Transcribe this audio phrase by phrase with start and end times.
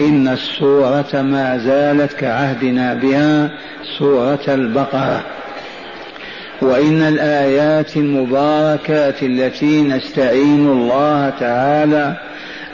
[0.00, 3.50] إن السورة ما زالت كعهدنا بها
[3.98, 5.24] سورة البقرة.
[6.62, 12.16] وإن الآيات المباركات التي نستعين الله تعالى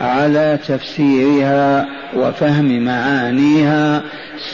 [0.01, 4.03] على تفسيرها وفهم معانيها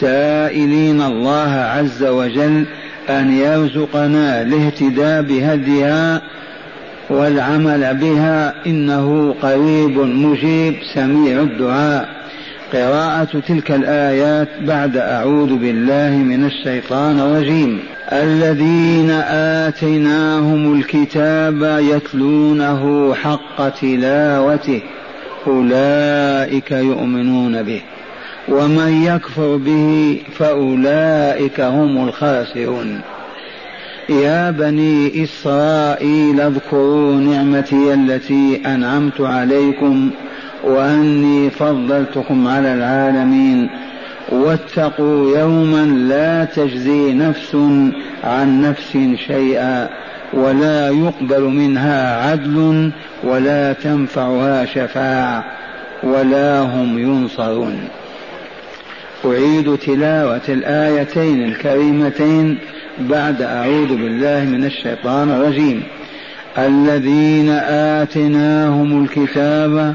[0.00, 2.64] سائلين الله عز وجل
[3.10, 6.22] أن يرزقنا الاهتداء بهديها
[7.10, 12.17] والعمل بها إنه قريب مجيب سميع الدعاء.
[12.72, 17.78] قراءة تلك الآيات بعد أعوذ بالله من الشيطان الرجيم.
[18.12, 19.10] الذين
[19.66, 24.80] آتيناهم الكتاب يتلونه حق تلاوته
[25.46, 27.80] أولئك يؤمنون به
[28.48, 33.00] ومن يكفر به فأولئك هم الخاسرون.
[34.08, 40.10] يا بني إسرائيل اذكروا نعمتي التي أنعمت عليكم
[40.64, 43.70] وأني فضلتكم على العالمين.
[44.28, 47.54] واتقوا يوما لا تجزي نفس
[48.24, 49.88] عن نفس شيئا
[50.32, 52.90] ولا يقبل منها عدل
[53.24, 55.44] ولا تنفعها شفاعة
[56.02, 57.88] ولا هم ينصرون.
[59.24, 62.58] أعيد تلاوة الآيتين الكريمتين
[63.00, 65.82] بعد أعوذ بالله من الشيطان الرجيم.
[66.58, 67.50] الذين
[68.00, 69.94] آتيناهم الكتاب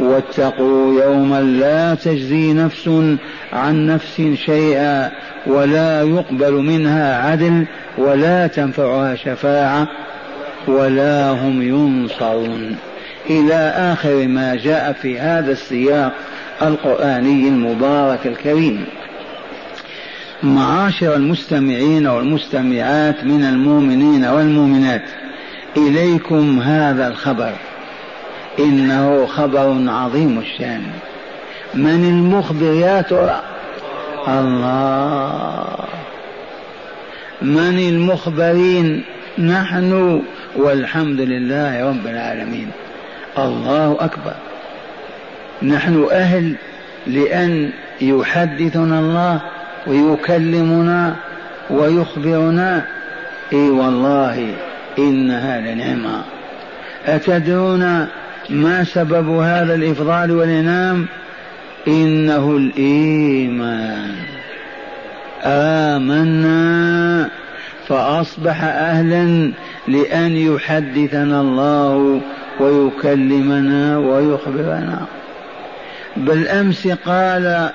[0.00, 2.90] واتقوا يوما لا تجزي نفس
[3.52, 5.10] عن نفس شيئا
[5.46, 7.66] ولا يقبل منها عدل
[7.98, 9.88] ولا تنفعها شفاعة
[10.68, 12.76] ولا هم ينصرون.
[13.30, 16.12] إلى آخر ما جاء في هذا السياق
[16.62, 18.84] القرآني المبارك الكريم.
[20.42, 25.04] معاشر المستمعين والمستمعات من المؤمنين والمؤمنات
[25.76, 27.52] إليكم هذا الخبر.
[28.58, 30.82] إنه خبر عظيم الشأن.
[31.74, 33.42] من المخبر يا ترى
[34.28, 35.76] الله.
[37.42, 39.04] من المخبرين؟
[39.38, 40.22] نحن
[40.56, 42.70] والحمد لله رب العالمين.
[43.38, 44.34] الله أكبر.
[45.62, 46.54] نحن أهل
[47.06, 49.40] لأن يحدثنا الله
[49.86, 51.14] ويكلمنا
[51.70, 52.84] ويخبرنا.
[53.52, 54.54] إي والله
[54.98, 56.22] إنها لنعمة.
[57.06, 58.06] أتدرون
[58.50, 61.06] ما سبب هذا الإفضال والإنعام؟
[61.88, 64.14] إنه الإيمان.
[65.44, 67.30] آمنا
[67.88, 69.52] فأصبح أهلا
[69.88, 72.20] لأن يحدثنا الله
[72.60, 75.06] ويكلمنا ويخبرنا.
[76.16, 77.70] بالأمس قال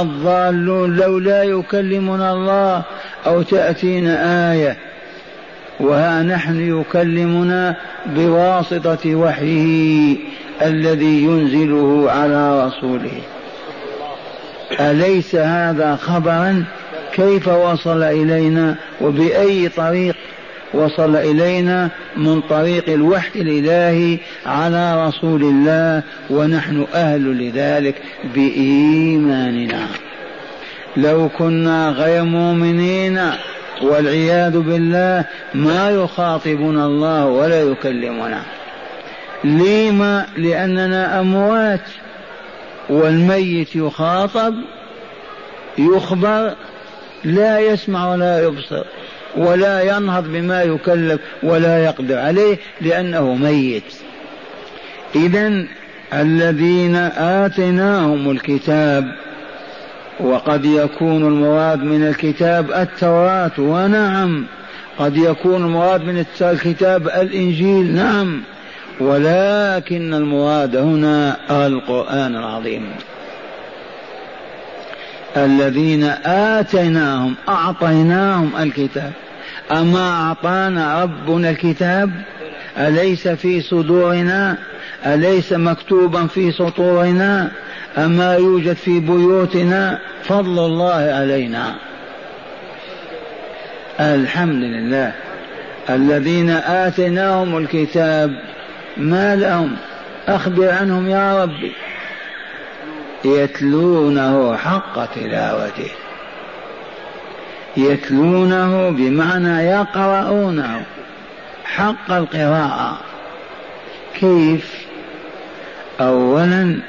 [0.00, 2.82] الضالون لولا يكلمنا الله
[3.26, 4.76] أو تأتينا آية
[5.80, 7.76] وها نحن يكلمنا
[8.06, 10.16] بواسطة وحيه
[10.62, 13.20] الذي ينزله على رسوله.
[14.80, 16.64] أليس هذا خبرا؟
[17.12, 20.16] كيف وصل إلينا؟ وبأي طريق
[20.74, 27.94] وصل إلينا من طريق الوحي الإلهي على رسول الله؟ ونحن أهل لذلك
[28.34, 29.86] بإيماننا.
[30.96, 33.20] لو كنا غير مؤمنين
[33.82, 35.24] والعياذ بالله
[35.54, 38.42] ما يخاطبنا الله ولا يكلمنا.
[39.44, 41.84] لما؟ لأننا أموات
[42.90, 44.54] والميت يخاطب
[45.78, 46.54] يخبر
[47.24, 48.84] لا يسمع ولا يبصر
[49.36, 53.94] ولا ينهض بما يكلف ولا يقدر عليه لأنه ميت.
[55.14, 55.64] إذا
[56.14, 59.04] الذين آتيناهم الكتاب
[60.22, 64.44] وقد يكون المراد من الكتاب التوراة ونعم.
[64.98, 68.42] قد يكون المراد من الكتاب الإنجيل نعم.
[69.00, 71.36] ولكن المراد هنا
[71.66, 72.86] القرآن العظيم.
[75.36, 79.12] الذين آتيناهم أعطيناهم الكتاب.
[79.72, 82.10] أما أعطانا ربنا الكتاب؟
[82.78, 84.56] أليس في صدورنا؟
[85.06, 87.50] أليس مكتوبا في سطورنا؟
[87.98, 91.74] أما يوجد في بيوتنا؟ فضل الله علينا.
[94.00, 95.12] الحمد لله.
[95.90, 98.34] الذين آتيناهم الكتاب
[98.96, 99.76] ما لهم؟
[100.28, 101.72] أخبر عنهم يا ربي.
[103.24, 105.90] يتلونه حق تلاوته.
[107.76, 110.82] يتلونه بمعنى يقرؤونه.
[111.76, 112.98] حق القراءة.
[114.20, 114.86] كيف؟
[116.00, 116.80] أولا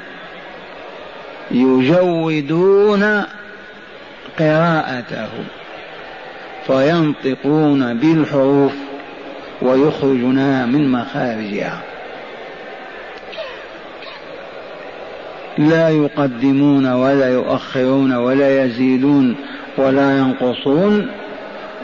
[1.50, 3.22] يجودون
[4.38, 5.28] قراءته
[6.66, 8.72] فينطقون بالحروف
[9.62, 11.80] ويخرجنا من مخارجها.
[15.58, 19.36] لا يقدمون ولا يؤخرون ولا يزيدون
[19.76, 21.06] ولا ينقصون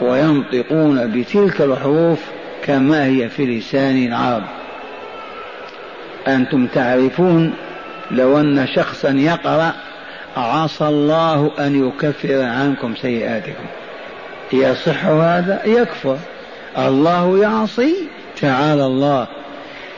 [0.01, 2.19] وينطقون بتلك الحروف
[2.69, 4.43] كما هي في لسان العرب.
[6.27, 7.53] أنتم تعرفون
[8.11, 9.73] لو أن شخصا يقرأ
[10.37, 13.65] عصى الله أن يكفر عنكم سيئاتكم.
[14.53, 16.17] يصح هذا؟ يكفر.
[16.77, 17.95] الله يعصي؟
[18.41, 19.27] تعالى الله.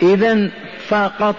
[0.02, 0.50] اذا
[0.88, 1.36] فقط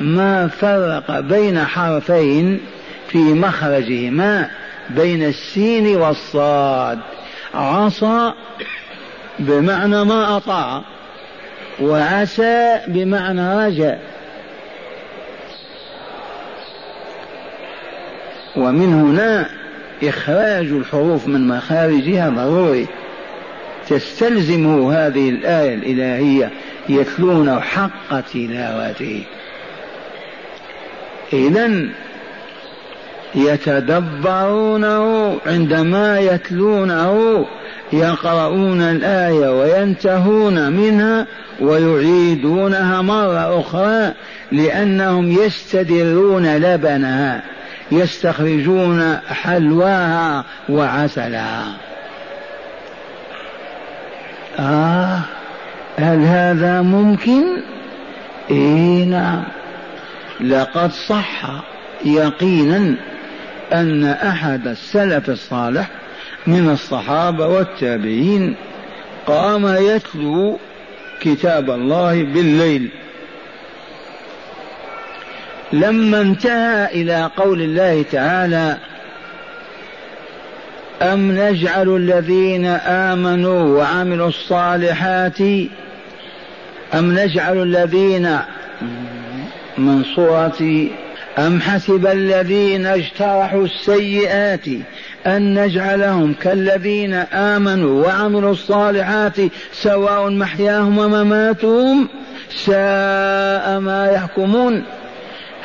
[0.00, 2.60] ما فرق بين حرفين
[3.08, 4.50] في مخرجهما
[4.90, 6.98] بين السين والصاد.
[7.54, 8.32] عصى
[9.38, 10.82] بمعنى ما أطاع
[11.80, 13.98] وعسى بمعنى رجا
[18.56, 19.48] ومن هنا
[20.02, 22.86] إخراج الحروف من مخارجها ضروري.
[23.88, 26.50] تستلزمه هذه الآية الإلهية
[26.88, 29.24] يتلون حق تلاوته.
[31.32, 31.88] إذا
[33.34, 37.46] يتدبرونه عندما يتلونه
[37.92, 41.26] يقرؤون الآية وينتهون منها
[41.60, 44.12] ويعيدونها مرة أخرى
[44.52, 47.42] لأنهم يستدرون لبنها
[47.92, 51.64] يستخرجون حلواها وعسلها
[54.58, 55.18] آه
[55.98, 57.42] هل هذا ممكن؟
[58.50, 59.42] إيه نعم
[60.40, 61.42] لقد صح
[62.04, 62.94] يقينا
[63.72, 65.90] أن أحد السلف الصالح
[66.46, 68.56] من الصحابة والتابعين
[69.26, 70.58] قام يتلو
[71.20, 72.88] كتاب الله بالليل.
[75.72, 78.76] لما انتهى إلى قول الله تعالى
[81.02, 85.40] أم نجعل الذين آمنوا وعملوا الصالحات
[86.94, 88.38] أم نجعل الذين
[89.78, 90.88] من صورة
[91.38, 94.66] أم حسب الذين اجترحوا السيئات
[95.26, 99.36] أن نجعلهم كالذين آمنوا وعملوا الصالحات
[99.72, 102.08] سواء محياهم ومماتهم
[102.50, 104.84] ساء ما يحكمون.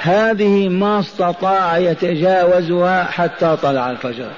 [0.01, 4.29] هذه ما استطاع يتجاوزها حتى طلع الفجر.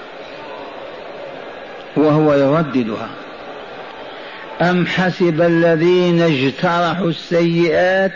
[1.98, 3.10] وهو يرددها.
[4.62, 8.12] أم حسب الذين اجترحوا السيئات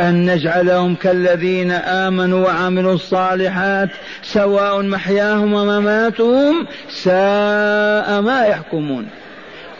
[0.00, 3.88] أن نجعلهم كالذين آمنوا وعملوا الصالحات
[4.22, 9.08] سواء محياهم ومماتهم ساء ما يحكمون.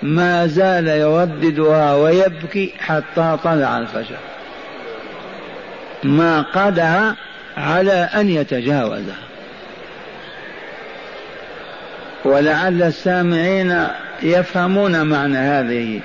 [0.02, 4.16] ما زال يرددها ويبكي حتى طلع الفجر.
[6.04, 7.14] ما قدر
[7.56, 9.28] على أن يتجاوزها.
[12.24, 13.86] ولعل السامعين
[14.22, 16.00] يفهمون معنى هذه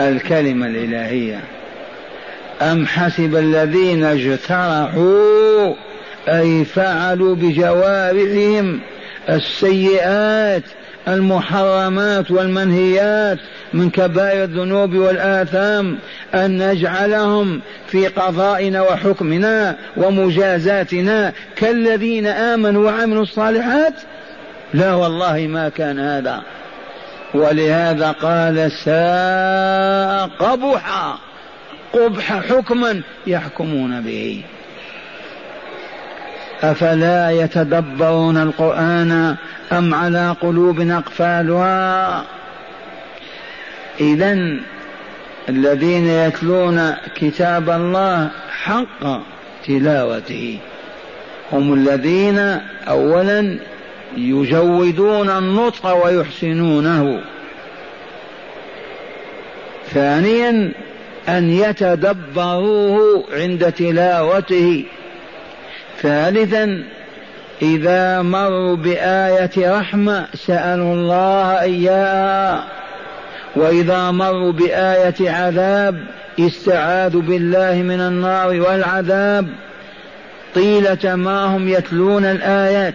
[0.00, 1.53] الكلمة الإلهية.
[2.62, 5.74] أم حسب الذين اجترحوا
[6.28, 8.80] أي فعلوا بجوارحهم
[9.28, 10.62] السيئات
[11.08, 13.38] المحرمات والمنهيات
[13.74, 15.98] من كبائر الذنوب والآثام
[16.34, 23.94] أن نجعلهم في قضائنا وحكمنا ومجازاتنا كالذين آمنوا وعملوا الصالحات؟
[24.74, 26.42] لا والله ما كان هذا.
[27.34, 31.14] ولهذا قال ساء قبح
[31.94, 34.42] قبح حكما يحكمون به.
[36.62, 39.36] أفلا يتدبرون القرآن
[39.72, 42.24] أم على قلوب أقفالها؟
[44.00, 44.56] اذا
[45.48, 48.30] الذين يتلون كتاب الله
[48.64, 49.20] حق
[49.66, 50.58] تلاوته.
[51.52, 52.38] هم الذين
[52.88, 53.58] اولا
[54.16, 57.20] يجودون النطق ويحسنونه.
[59.94, 60.72] ثانيا
[61.28, 64.84] أن يتدبروه عند تلاوته.
[66.02, 66.84] ثالثا
[67.62, 72.64] إذا مروا بآية رحمة سألوا الله إياها.
[73.56, 76.04] وإذا مروا بآية عذاب
[76.40, 79.48] استعاذوا بالله من النار والعذاب.
[80.54, 82.94] طيلة ما هم يتلون الآيات.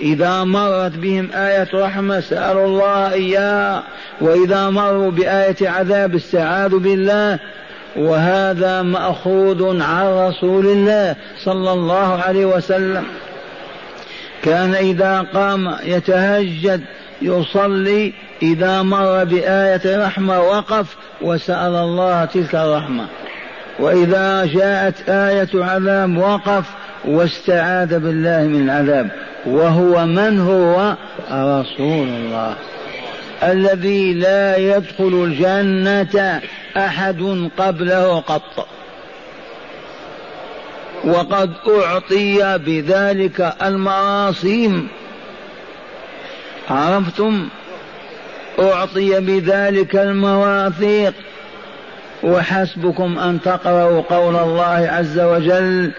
[0.00, 3.82] إذا مرت بهم آية رحمة سألوا الله إياها
[4.20, 7.38] وإذا مروا بآية عذاب استعاذوا بالله
[7.96, 13.04] وهذا مأخوذ عن رسول الله صلى الله عليه وسلم.
[14.42, 16.80] كان إذا قام يتهجد
[17.22, 23.06] يصلي إذا مر بآية رحمة وقف وسأل الله تلك الرحمة.
[23.78, 26.64] وإذا جاءت آية عذاب وقف
[27.06, 29.10] واستعاذ بالله من العذاب.
[29.46, 30.96] وهو من هو؟
[31.32, 32.54] رسول الله.
[33.42, 36.40] الذي لا يدخل الجنة
[36.76, 38.68] أحد قبله قط.
[41.04, 44.88] وقد أعطي بذلك المراسيم
[46.70, 47.48] عرفتم؟
[48.58, 51.14] أعطي بذلك المواثيق.
[52.22, 55.92] وحسبكم أن تقرأوا قول الله عز وجل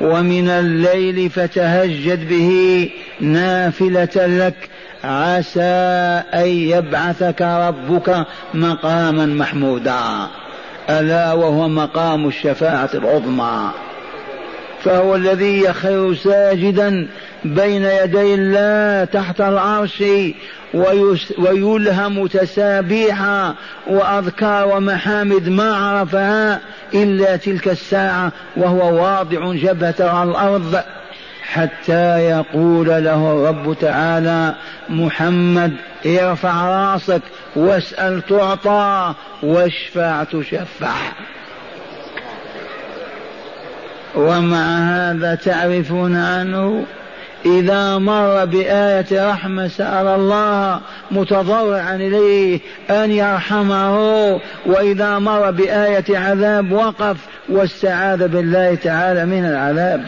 [0.00, 4.68] ومن الليل فتهجد به نافلة لك
[5.04, 10.00] عسى أن يبعثك ربك مقاما محمودا.
[10.90, 13.70] ألا وهو مقام الشفاعة العظمى.
[14.84, 17.08] فهو الذي يخر ساجدا
[17.44, 20.02] بين يدي الله تحت العرش
[21.38, 23.54] ويلهم تسابيحا
[23.86, 26.60] وأذكار ومحامد ما عرفها
[26.94, 30.80] إلا تلك الساعة وهو واضع جبهته على الأرض
[31.42, 34.54] حتى يقول له الرب تعالى
[34.88, 35.72] محمد
[36.06, 37.22] ارفع رأسك
[37.56, 40.94] واسأل تعطى واشفع تشفع.
[44.14, 46.84] ومع هذا تعرفون عنه؟
[47.46, 53.96] إذا مر بآية رحمة سأل الله متضرعا إليه أن يرحمه
[54.66, 57.16] وإذا مر بآية عذاب وقف
[57.48, 60.04] واستعاذ بالله تعالى من العذاب.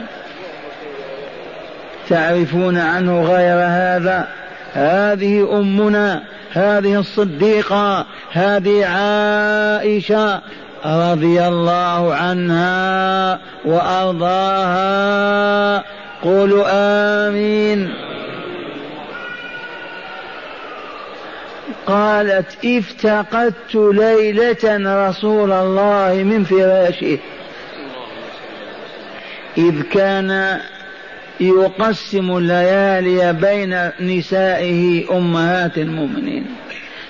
[2.08, 4.28] تعرفون عنه غير هذا؟
[4.75, 10.40] هذه أمنا هذه الصديقة هذه عائشة
[10.86, 14.84] رضي الله عنها وأرضاها.
[16.22, 16.64] قولوا
[17.28, 17.94] آمين.
[21.86, 27.18] قالت افتقدت ليلة رسول الله من فراشه.
[29.58, 30.58] إذ كان
[31.40, 36.46] يقسم الليالي بين نسائه أمهات المؤمنين.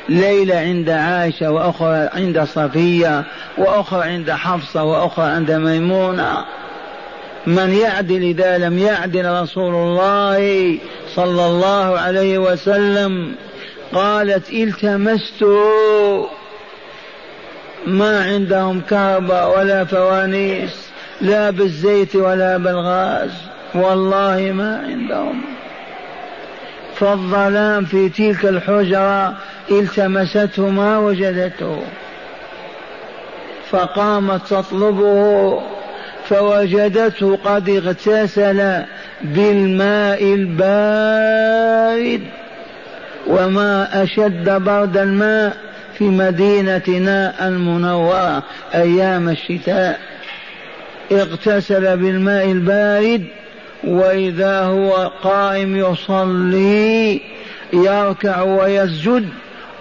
[0.09, 3.25] ليلة عند عائشة وأخرى عند صفية
[3.59, 6.45] وأخرى عند حفصة وأخرى عند ميمونة.
[7.47, 10.79] من يعدل إذا لم يعدل رسول الله
[11.15, 13.35] صلى الله عليه وسلم
[13.93, 15.45] قالت التمست
[17.87, 20.89] ما عندهم كهرباء ولا فوانيس
[21.21, 23.31] لا بالزيت ولا بالغاز
[23.75, 25.54] والله ما عندهم.
[27.01, 29.35] فالظلام في تلك الحجرة
[29.71, 31.83] التمسته ما وجدته.
[33.71, 35.63] فقامت تطلبه
[36.29, 38.83] فوجدته قد اغتسل
[39.23, 42.21] بالماء البارد
[43.27, 45.57] وما أشد برد الماء
[45.99, 48.43] في مدينتنا المنورة
[48.75, 50.01] أيام الشتاء.
[51.13, 53.25] اغتسل بالماء البارد
[53.87, 57.21] وإذا هو قائم يصلي
[57.73, 59.29] يركع ويسجد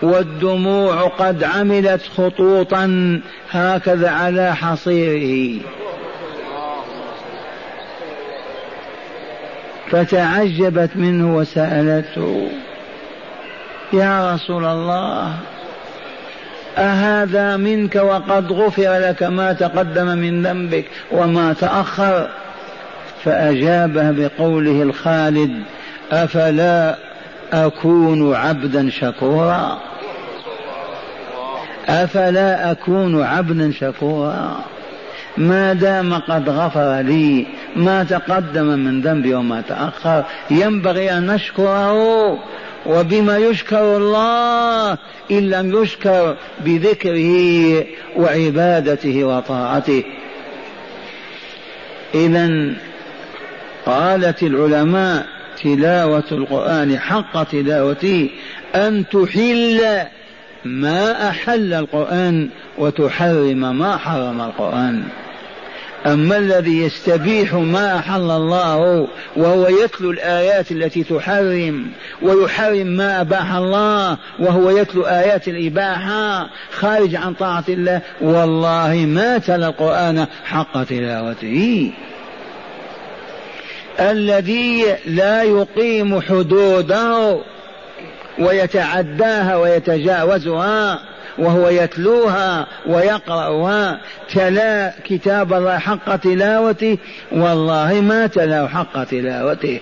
[0.02, 3.20] والدموع قد عملت خطوطا
[3.52, 5.60] هكذا على حصيره.
[9.92, 12.50] فتعجبت منه وسألته
[13.94, 15.34] يا رسول الله
[16.78, 22.30] أهذا منك وقد غفر لك ما تقدم من ذنبك وما تأخر؟
[23.26, 25.64] فأجابه بقوله الخالد
[26.12, 26.96] أفلا
[27.54, 29.80] أكون عبدا شكورا؟
[31.88, 34.64] أفلا أكون عبدا شكورا؟
[35.38, 42.40] ما دام قد غفر لي ما تقدم من ذنبي وما تأخر ينبغي أن نشكره
[42.86, 44.98] وبما يشكر الله
[45.32, 50.04] إن لم يشكر بذكره وعبادته وطاعته.
[52.16, 52.74] إذا
[53.86, 55.26] قالت العلماء
[55.64, 58.30] تلاوة القرآن حق تلاوته
[58.76, 59.82] أن تحل
[60.66, 65.04] ما أحل القرآن وتحرم ما حرم القرآن.
[66.06, 71.88] أما الذي يستبيح ما أحل الله وهو يتلو الآيات التي تحرم
[72.22, 79.68] ويحرم ما أباح الله وهو يتلو آيات الإباحة خارج عن طاعة الله والله ما تلا
[79.68, 81.92] القرآن حق تلاوته.
[84.00, 87.38] الذي لا يقيم حدوده
[88.40, 91.00] ويتعداها ويتجاوزها
[91.38, 94.00] وهو يتلوها ويقرأها
[94.34, 96.98] تلا كتاب الله حق تلاوته؟
[97.32, 99.80] والله ما تلاه حق تلاوته.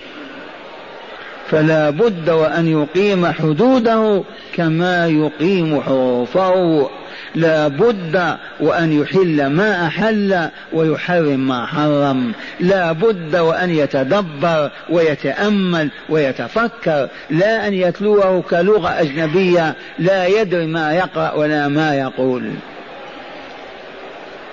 [1.50, 4.22] فلا بد وأن يقيم حدوده
[4.54, 6.90] كما يقيم حروفه.
[7.34, 12.32] لا بد وأن يحل ما أحل ويحرم ما حرم.
[12.60, 17.08] لا بد وأن يتدبر ويتأمل ويتفكر.
[17.30, 22.50] لا أن يتلوه كلغة أجنبية لا يدري ما يقرأ ولا ما يقول.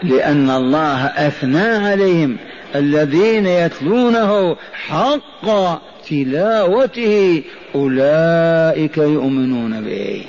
[0.04, 2.38] لأن الله أثنى عليهم
[2.76, 7.44] الذين يتلونه حق تلاوته
[7.76, 10.26] أولئك يؤمنون به.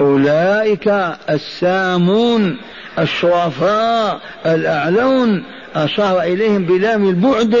[0.00, 0.88] أولئك
[1.30, 2.58] السامون
[2.98, 5.44] الشرفاء الأعلون.
[5.74, 7.58] أشار إليهم بلام البعد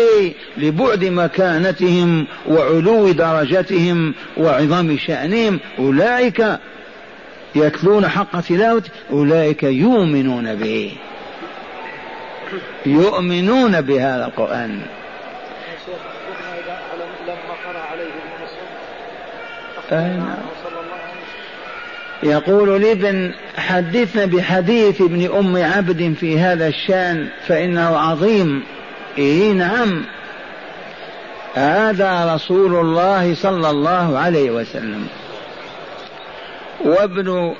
[0.56, 5.60] لبعد مكانتهم وعلو درجتهم وعظم شأنهم.
[5.78, 6.58] أولئك
[7.54, 10.96] يتلون حق تلاوته أولئك يؤمنون به.
[12.86, 14.80] يؤمنون بهذا القرآن.
[19.92, 20.24] أين
[22.22, 28.62] يقول لابن حدثنا بحديث ابن أم عبد في هذا الشأن فإنه عظيم.
[29.18, 30.04] إيه نعم.
[31.54, 35.06] هذا رسول الله صلى الله عليه وسلم.
[36.84, 37.54] وابن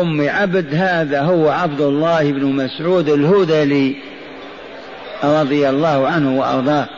[0.00, 3.96] أم عبد هذا هو عبد الله بن مسعود الهذلي
[5.24, 6.88] رضي الله عنه وأرضاه.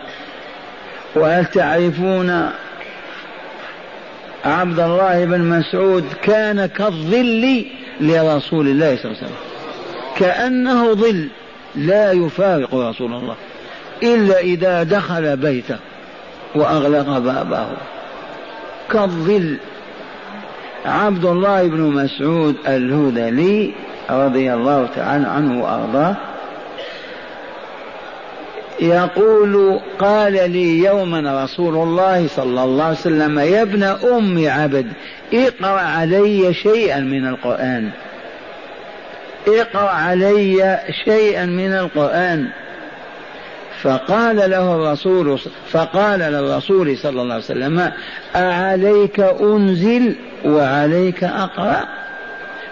[1.16, 2.50] وهل تعرفون
[4.44, 7.64] عبد الله بن مسعود كان كالظل
[8.00, 9.36] لرسول الله صلى الله عليه وسلم.
[10.16, 11.28] كأنه ظل
[11.76, 13.34] لا يفارق رسول الله
[14.02, 15.76] إلا إذا دخل بيته
[16.54, 17.66] وأغلق بابه.
[18.90, 19.56] كالظل.
[20.86, 23.72] عبد الله بن مسعود الهذلي
[24.10, 26.16] رضي الله تعالى عنه وأرضاه
[28.80, 34.86] يقول قال لي يوما رسول الله صلى الله عليه وسلم يا ابن أم عبد
[35.34, 37.90] اقرأ علي شيئا من القرآن.
[39.48, 42.48] اقرأ علي شيئا من القرآن.
[43.82, 45.38] فقال له الرسول
[45.70, 47.92] فقال للرسول صلى الله عليه وسلم
[48.36, 51.84] أعليك أنزل وعليك أقرأ.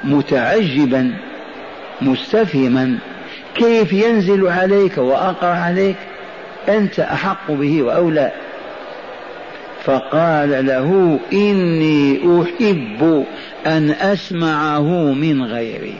[0.04, 1.12] متعجبا
[2.00, 2.98] مستفهما.
[3.54, 5.96] كيف ينزل عليك وأقرأ عليك
[6.68, 8.32] أنت أحق به وأولى.
[9.84, 13.24] فقال له إني أحب
[13.66, 15.94] أن أسمعه من غيري.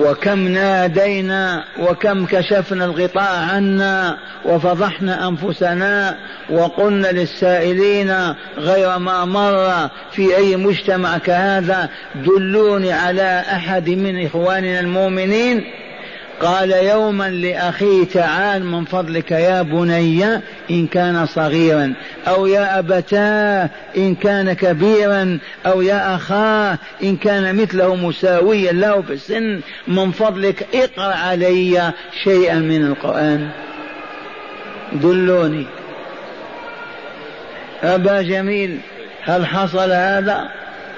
[0.00, 6.16] وكم نادينا وكم كشفنا الغطاء عنا وفضحنا أنفسنا
[6.50, 15.64] وقلنا للسائلين غير ما مر في أي مجتمع كهذا دلوني على أحد من إخواننا المؤمنين
[16.40, 21.94] قال يوما لأخيه تعال من فضلك يا بني إن كان صغيرا.
[22.28, 25.38] أو يا أبتاه إن كان كبيرا.
[25.66, 29.60] أو يا أخاه إن كان مثله مساويا له في السن.
[29.88, 31.92] من فضلك اقرأ علي
[32.24, 33.48] شيئا من القرآن.
[34.92, 35.66] دلوني.
[37.82, 38.78] أبا جميل
[39.24, 40.48] هل حصل هذا؟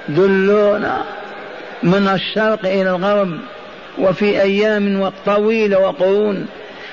[0.08, 1.02] دلونا.
[1.82, 3.38] من الشرق إلى الغرب.
[4.00, 6.46] وفي أيام طويلة وقرون.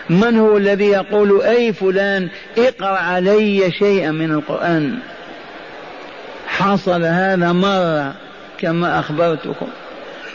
[0.10, 5.00] من هو الذي يقول أي فلان اقرأ علي شيئا من القرآن؟
[6.48, 8.14] حصل هذا مرة
[8.60, 9.68] كما أخبرتكم.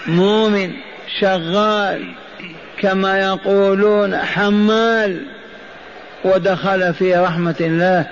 [0.06, 0.70] مؤمن
[1.20, 2.14] شغال
[2.80, 5.26] كما يقولون حمال
[6.24, 8.06] ودخل في رحمة الله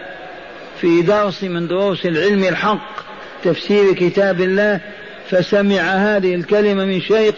[0.81, 3.01] في درس من دروس العلم الحق
[3.45, 4.81] تفسير كتاب الله
[5.31, 7.35] فسمع هذه الكلمة من شيخ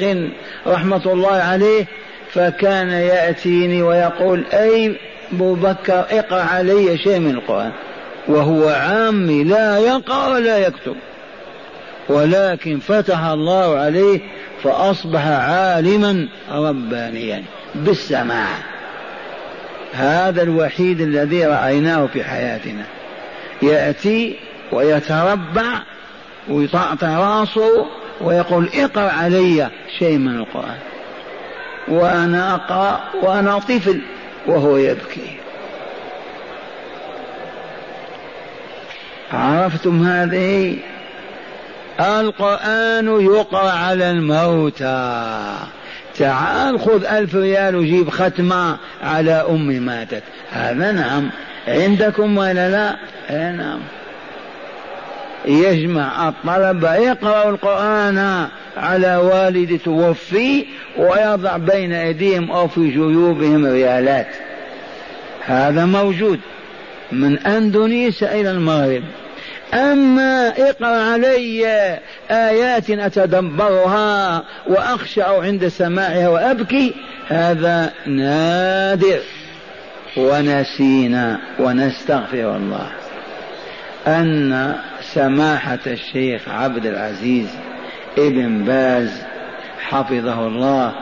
[0.67, 1.87] رحمة الله عليه
[2.33, 4.97] فكان يأتيني ويقول أي
[5.33, 7.73] أبو بكر اقرأ علي شيء من القرآن.
[8.29, 10.97] وهو عامي لا يقرأ ولا يكتب.
[12.09, 14.21] ولكن فتح الله عليه
[14.63, 17.43] فأصبح عالما ربانيا
[17.75, 18.49] بالسماع.
[19.93, 22.85] هذا الوحيد الذي رأيناه في حياتنا.
[23.63, 24.37] يأتي
[24.73, 25.83] ويتربع
[26.49, 27.87] ويطعطع راسه
[28.21, 30.79] ويقول اقرأ علي شيء من القرآن.
[31.89, 34.01] وأنا أقرأ وأنا طفل
[34.47, 35.37] وهو يبكي.
[39.33, 40.77] عرفتم هذه؟
[42.01, 45.55] القرآن يقرأ على الموتى.
[46.19, 50.23] تعال خذ ألف ريال وجيب ختمة على أم ماتت.
[50.51, 51.31] هذا نعم.
[51.69, 52.97] عندكم ولا لا؟
[53.31, 53.81] إيه نعم.
[55.47, 60.65] يجمع الطلبة يقرأوا القرآن على والد توفي
[60.99, 64.27] ويضع بين أيديهم أو في جيوبهم ريالات.
[65.47, 66.41] هذا موجود
[67.13, 69.03] من أندونيسيا إلى المغرب.
[69.75, 71.67] أما اقرأ علي
[72.31, 76.95] آيات أتدبرها وأخشع عند سماعها وأبكي
[77.29, 79.21] هذا نادر.
[80.17, 82.87] ونسينا ونستغفر الله.
[84.07, 84.75] أن
[85.15, 87.49] سماحة الشيخ عبد العزيز
[88.19, 89.23] ابن باز
[89.81, 90.93] حفظه الله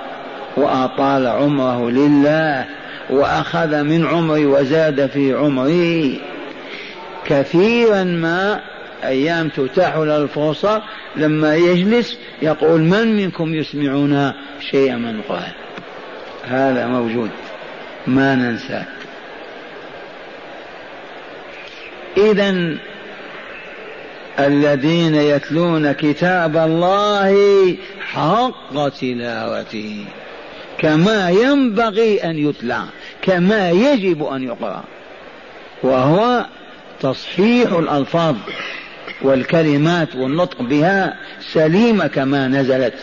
[0.56, 2.64] وأطال عمره لله
[3.10, 6.20] وأخذ من عمري وزاد في عمري
[7.26, 8.60] كثيرا ما
[9.04, 10.82] أيام تتاح له الفرصة
[11.16, 14.34] لما يجلس يقول من منكم يسمعنا
[14.70, 15.52] شيئا من القرآن
[16.48, 17.30] هذا موجود
[18.06, 18.84] ما ننساه.
[22.16, 22.76] إذا
[24.38, 27.76] الذين يتلون كتاب الله
[28.12, 30.04] حق تلاوته.
[30.78, 32.82] كما ينبغي أن يتلى
[33.22, 34.84] كما يجب أن يقرأ.
[35.82, 36.46] وهو
[37.00, 38.36] تصحيح الألفاظ
[39.22, 41.16] والكلمات والنطق بها
[41.52, 42.94] سليمة كما نزلت.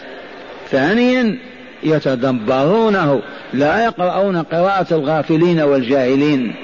[0.71, 1.37] ثانيا
[1.83, 3.21] يتدبرونه
[3.53, 6.55] لا يقرؤون قراءة الغافلين والجاهلين.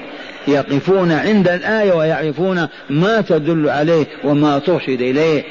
[0.48, 5.44] يقفون عند الآية ويعرفون ما تدل عليه وما ترشد إليه.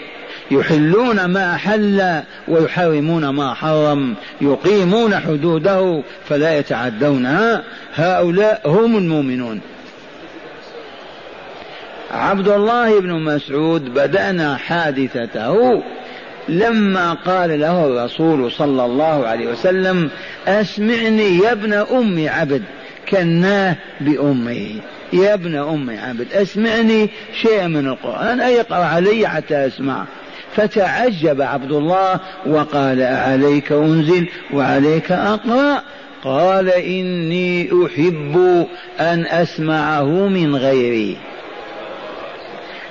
[0.51, 7.63] يحلون ما حل ويحرمون ما حرم يقيمون حدوده فلا يتعدونها
[7.95, 9.61] هؤلاء هم المؤمنون.
[12.11, 15.83] عبد الله بن مسعود بدأنا حادثته
[16.49, 20.09] لما قال له الرسول صلى الله عليه وسلم
[20.47, 22.63] أسمعني يا ابن أم عبد.
[23.09, 24.67] كناه بأمه
[25.13, 27.09] يا ابن أم عبد أسمعني
[27.41, 28.39] شيئا من القرآن.
[28.39, 30.05] أي اقرأ علي حتى أسمع.
[30.55, 35.81] فتعجب عبد الله وقال أعليك أنزل وعليك أقرأ.
[36.23, 38.67] قال إني أحب
[38.99, 41.17] أن أسمعه من غيري.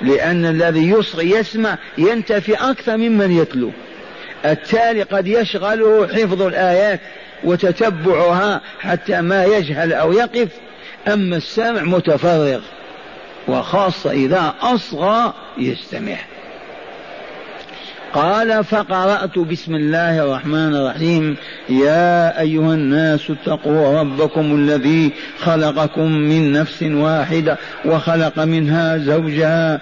[0.02, 3.70] لأن الذي يصغي يسمع ينتفي أكثر ممن يتلو.
[4.44, 7.00] التالي قد يشغله حفظ الآيات.
[7.44, 10.48] وتتبعها حتى ما يجهل أو يقف
[11.08, 12.60] أما السامع متفرغ
[13.48, 16.16] وخاصة إذا أصغى يستمع.
[18.14, 21.36] قال فقرأت بسم الله الرحمن الرحيم.
[21.68, 29.80] يا أيها الناس اتقوا ربكم الذي خلقكم من نفس واحدة وخلق منها زوجها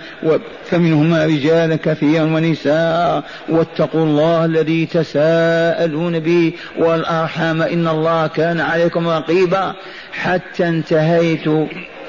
[0.70, 9.74] فمنهما رجالا كثيرا ونساء واتقوا الله الذي تساءلون به والأرحام إن الله كان عليكم رقيبا.
[10.12, 11.48] حتى انتهيت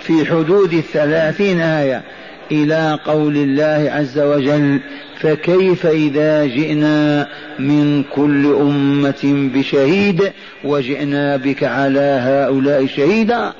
[0.01, 2.03] في حدود الثلاثين آية.
[2.51, 4.79] إلى قول الله عز وجل
[5.19, 7.27] فكيف إذا جئنا
[7.59, 10.31] من كل أمة بشهيد
[10.63, 13.53] وجئنا بك على هؤلاء شهيدا؟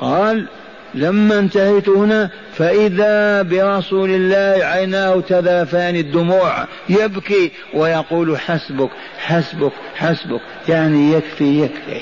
[0.00, 0.46] قال
[0.94, 11.12] لما انتهيت هنا فإذا برسول الله عيناه تذافان الدموع يبكي ويقول حسبك حسبك حسبك يعني
[11.12, 12.00] يكفي يكفي.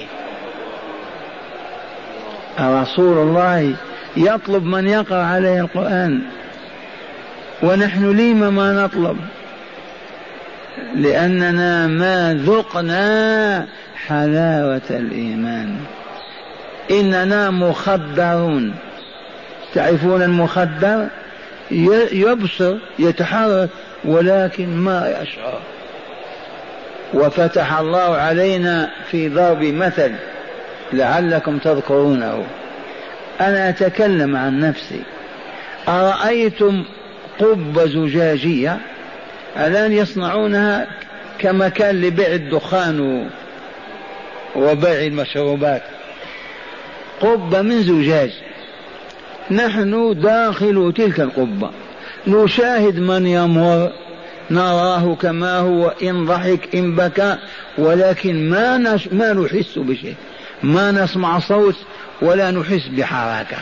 [2.60, 3.74] رسول الله
[4.16, 6.20] يطلب من يقرأ عليه القرآن.
[7.62, 9.16] ونحن لم ما نطلب؟
[10.94, 13.66] لأننا ما ذقنا
[14.06, 15.76] حلاوة الإيمان.
[16.90, 18.74] إننا مخدرون
[19.74, 21.06] تعرفون المخدر
[22.12, 23.68] يبصر يتحرك
[24.04, 25.60] ولكن ما يشعر.
[27.14, 30.12] وفتح الله علينا في ضرب مثل
[30.92, 32.44] لعلكم تذكرونه.
[33.40, 35.02] أنا أتكلم عن نفسي.
[35.88, 36.84] أرأيتم
[37.38, 38.78] قبة زجاجية؟
[39.56, 40.86] الآن يصنعونها
[41.38, 43.28] كمكان لبيع الدخان
[44.56, 45.82] وبيع المشروبات.
[47.20, 48.30] قبة من زجاج.
[49.50, 51.70] نحن داخل تلك القبة.
[52.26, 53.92] نشاهد من يمر.
[54.50, 55.94] نراه كما هو.
[56.02, 57.36] إن ضحك إن بكى.
[57.78, 58.78] ولكن ما
[59.12, 60.14] ما نحس بشيء.
[60.62, 61.76] ما نسمع صوت.
[62.22, 63.56] ولا نحس بحركة.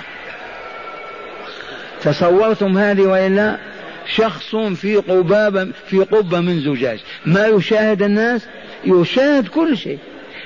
[2.03, 3.59] تصورتم هذه وإلا
[4.17, 6.99] شخص في قبابة في قبة من زجاج.
[7.27, 8.47] ما يشاهد الناس؟
[8.85, 9.99] يشاهد كل شيء.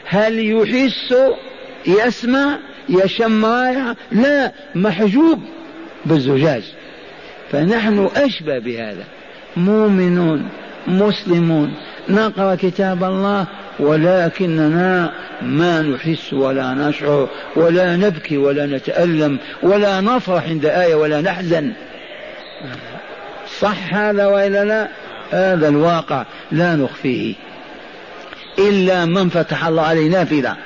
[0.05, 1.15] هل يحس
[1.87, 5.43] يسمع يشم رائحة لا محجوب
[6.07, 6.63] بالزجاج.
[7.53, 9.05] فنحن أشبه بهذا.
[9.57, 10.49] مؤمنون.
[10.87, 11.75] مسلمون.
[12.09, 13.47] نقرأ كتاب الله
[13.79, 21.73] ولكننا ما نحس ولا نشعر ولا نبكي ولا نتألم ولا نفرح عند آية ولا نحزن.
[23.61, 24.89] صح هذا وإلا لا؟
[25.31, 27.35] هذا الواقع لا نخفيه.
[28.59, 30.57] إلا من فتح الله عليه نافذة.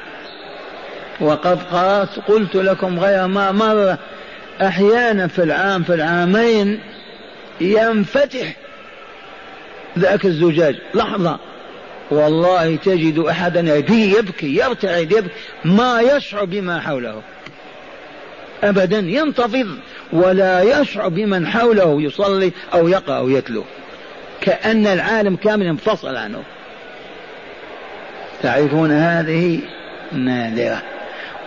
[1.20, 3.98] وقد قرأت قلت لكم غير ما مرة
[4.62, 6.81] أحيانا في العام في العامين
[7.61, 8.57] ينفتح
[9.99, 10.77] ذاك الزجاج.
[10.95, 11.39] لحظة.
[12.11, 17.23] والله تجد أحدا يبكي يبكي يرتعد يبكي ما يشعر بما حوله.
[18.65, 19.69] أبدا ينتفض
[20.13, 23.65] ولا يشعر بمن حوله يصلي أو يقرأ أو يتلو.
[24.41, 26.43] كأن العالم كامل انفصل عنه.
[28.43, 29.61] تعرفون هذه
[30.13, 30.83] نادرة.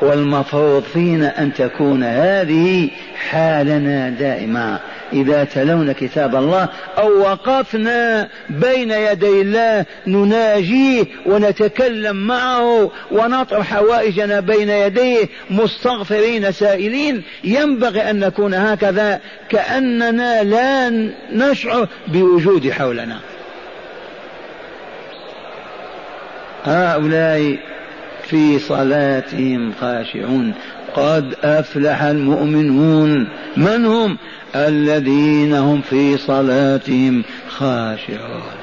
[0.02, 2.90] والمفروض فينا أن تكون هذه
[3.30, 4.80] حالنا دائما.
[5.14, 14.70] إذا تلونا كتاب الله أو وقفنا بين يدي الله نناجيه ونتكلم معه ونطرح حوائجنا بين
[14.70, 17.24] يديه مستغفرين سائلين.
[17.44, 19.20] ينبغي أن نكون هكذا
[19.50, 20.90] كأننا لا
[21.32, 23.20] نشعر بوجود حولنا.
[26.64, 27.58] هؤلاء
[28.24, 30.54] في صلاتهم خاشعون.
[30.96, 34.18] قد أفلح المؤمنون من هم
[34.56, 38.60] الذين هم في صلاتهم خاشعون.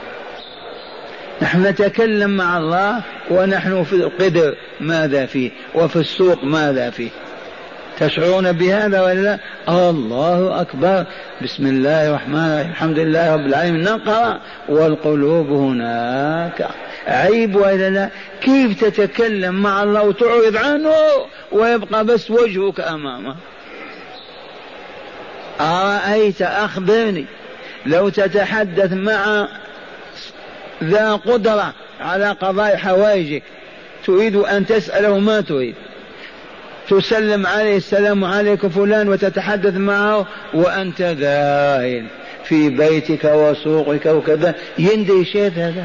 [1.42, 7.10] نحن نتكلم مع الله ونحن في القدر ماذا فيه وفي السوق ماذا فيه.
[8.00, 11.04] تشعرون بهذا ولا الله أكبر.
[11.42, 12.70] بسم الله الرحمن الرحيم.
[12.70, 13.84] الحمد لله رب العالمين.
[13.84, 16.68] نقرأ والقلوب هناك.
[17.06, 18.08] عيب ولا لا؟
[18.40, 20.94] كيف تتكلم مع الله وتعرض عنه
[21.52, 23.36] ويبقى بس وجهك أمامه؟
[25.60, 27.24] أرأيت أخبرني
[27.86, 29.48] لو تتحدث مع
[30.84, 33.42] ذا قدرة على قضاء حوائجك
[34.06, 35.74] تريد أن تسأله ما تريد.
[36.88, 42.06] تسلم عليه السلام عليكم فلان وتتحدث معه وأنت ذاهل
[42.44, 44.54] في بيتك وسوقك وكذا.
[44.78, 45.84] يندي شيء هذا؟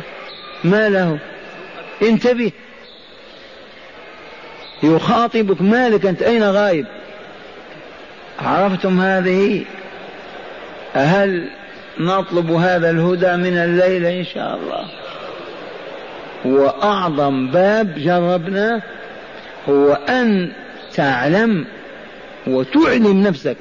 [0.64, 1.20] ما له.
[2.02, 2.52] انتبه
[4.84, 6.22] يخاطبك مالك أنت.
[6.22, 6.86] أين غايب؟
[8.40, 9.66] عرفتم هذه؟
[10.94, 11.50] هل
[12.00, 14.86] نطلب هذا الهدى من الليل إن شاء الله.
[16.46, 18.82] وأعظم باب جربنا
[19.70, 20.52] هو أن
[20.94, 21.66] تعلم
[22.48, 23.58] وتعلم نفسك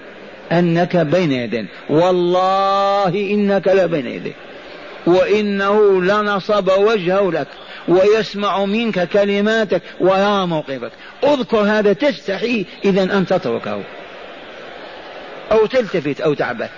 [0.52, 1.66] أنك بين يدين.
[1.90, 4.32] والله إنك لبين يديه
[5.06, 7.48] وإنه لنصب وجهه لك
[7.88, 10.92] ويسمع منك كلماتك ويرى موقفك.
[11.24, 13.82] اذكر هذا تستحي إذا أن تتركه.
[15.52, 16.70] أو تلتفت أو تعبث.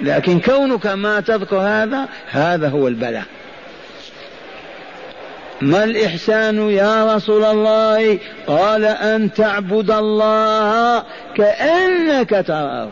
[0.00, 3.24] لكن كونك ما تذكر هذا هذا هو البلاء.
[5.60, 11.02] ما الإحسان يا رسول الله؟ قال أن تعبد الله
[11.36, 12.88] كأنك تراه.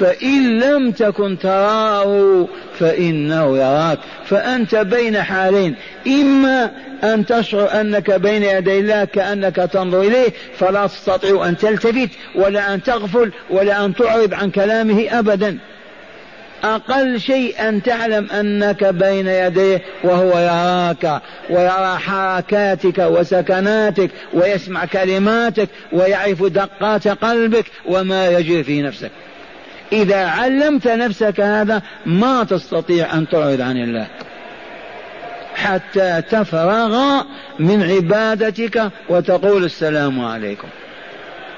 [0.00, 2.46] فإن لم تكن تراه
[2.78, 3.98] فإنه يراك.
[4.24, 5.74] فأنت بين حالين.
[6.06, 6.70] إما
[7.04, 12.82] أن تشعر أنك بين يدي الله كأنك تنظر إليه فلا تستطيع أن تلتفت ولا أن
[12.82, 15.58] تغفل ولا أن تعرض عن كلامه أبدا.
[16.64, 26.44] أقل شيء أن تعلم أنك بين يديه وهو يراك ويرى حركاتك وسكناتك ويسمع كلماتك ويعرف
[26.44, 29.10] دقات قلبك وما يجري في نفسك.
[29.92, 34.06] إذا علمت نفسك هذا ما تستطيع أن تعرض عن الله.
[35.54, 37.22] حتى تفرغ
[37.58, 40.68] من عبادتك وتقول السلام عليكم.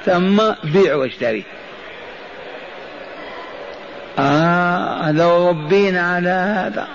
[0.07, 1.45] ثم بيع واشتري.
[4.19, 6.89] آه لو ربينا على هذا.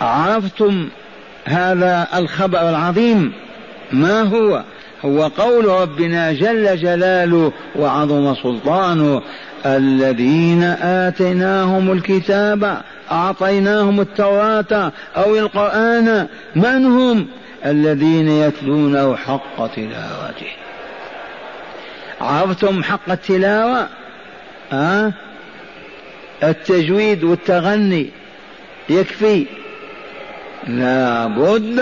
[0.00, 0.88] عرفتم
[1.44, 3.32] هذا الخبر العظيم؟
[3.92, 4.62] ما هو؟
[5.04, 9.22] هو قول ربنا جل جلاله وعظم سلطانه
[9.66, 17.26] الذين آتيناهم الكتاب أعطيناهم التوراة أو القرآن من هم؟
[17.66, 20.52] الذين يتلونه حق تلاوته.
[22.20, 23.88] عرفتم حق التلاوة؟
[24.72, 25.12] ها؟
[26.42, 28.10] التجويد والتغني
[28.88, 29.46] يكفي.
[30.66, 31.80] لا بد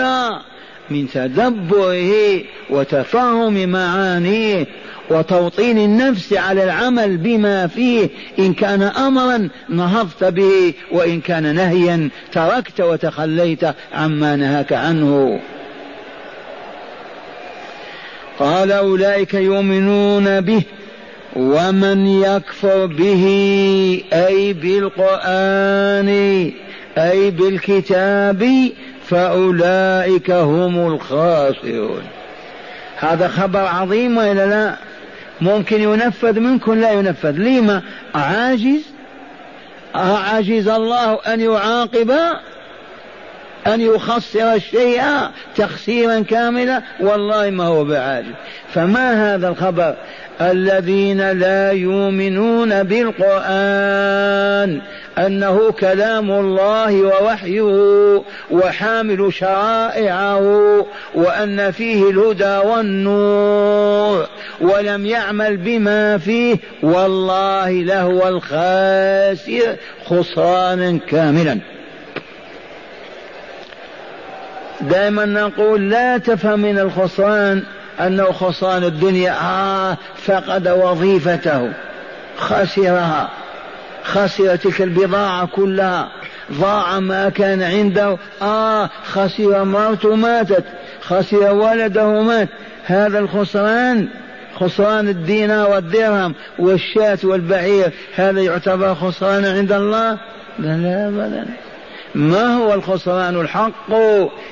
[0.89, 4.67] من تدبره وتفهم معانيه
[5.09, 8.09] وتوطين النفس على العمل بما فيه.
[8.39, 13.61] إن كان أمرا نهضت به وإن كان نهيا تركت وتخليت
[13.93, 15.39] عما نهاك عنه.
[18.39, 20.61] قال أولئك يؤمنون به
[21.35, 23.23] ومن يكفر به
[24.13, 26.09] أي بالقرآن
[26.97, 28.69] أي بالكتاب
[29.09, 32.03] فأولئك هم الخاسرون.
[32.99, 34.75] هذا خبر عظيم وإلا لا؟
[35.41, 37.31] ممكن ينفذ منكم؟ لا ينفذ.
[37.31, 37.81] لما؟
[38.15, 38.81] عاجز
[39.95, 42.11] عاجز الله أن يعاقب
[43.67, 45.03] أن يخسر الشيء
[45.55, 48.33] تخسيرا كاملا والله ما هو بعاجل.
[48.73, 49.95] فما هذا الخبر؟
[50.41, 54.81] الذين لا يؤمنون بالقرآن
[55.17, 64.27] أنه كلام الله ووحيه وحامل شرائعه وأن فيه الهدى والنور
[64.61, 69.75] ولم يعمل بما فيه والله لهو الخاسر
[70.05, 71.76] خسرانا كاملا.
[74.81, 77.63] دائما نقول لا تفهم من الخسران
[77.99, 79.35] أنه خسران الدنيا.
[79.41, 81.73] آه فقد وظيفته
[82.37, 83.29] خسرها
[84.03, 86.11] خسر تلك البضاعة كلها.
[86.51, 88.17] ضاع ما كان عنده.
[88.41, 90.63] آه خسر مرته ماتت
[91.01, 92.49] خسر ولده مات.
[92.85, 94.07] هذا الخسران
[94.59, 100.17] خسران الدينار والدرهم والشاة والبعير هذا يعتبر خسرانا عند الله؟
[100.59, 101.45] لا لا أبدا
[102.17, 103.93] ما هو الخسران الحق؟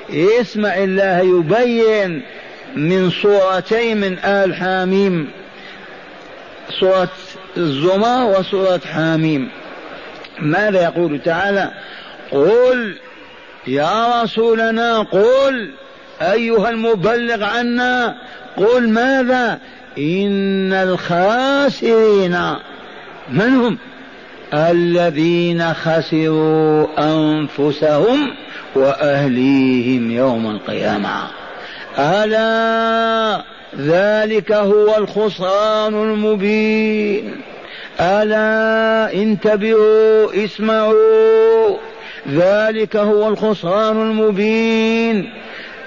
[0.10, 2.21] اسمع الله يبين
[2.75, 5.28] من صورتين من آل حاميم
[6.80, 7.10] سورة
[7.58, 9.49] الزمر وسورة حاميم.
[10.39, 11.71] ماذا يقول تعالى؟
[12.32, 12.95] قل
[13.67, 15.71] يا رسولنا قل
[16.21, 18.15] أيها المبلغ عنا
[18.58, 19.60] قل ماذا؟
[19.97, 22.56] إن الخاسرين
[23.30, 23.78] من هم؟
[24.53, 28.31] الذين خسروا أنفسهم
[28.75, 31.10] وأهليهم يوم القيامة.
[31.99, 33.43] ألا
[33.79, 37.41] ذلك هو الخسران المبين.
[37.99, 41.77] ألا انتبهوا اسمعوا.
[42.29, 45.29] ذلك هو الخسران المبين.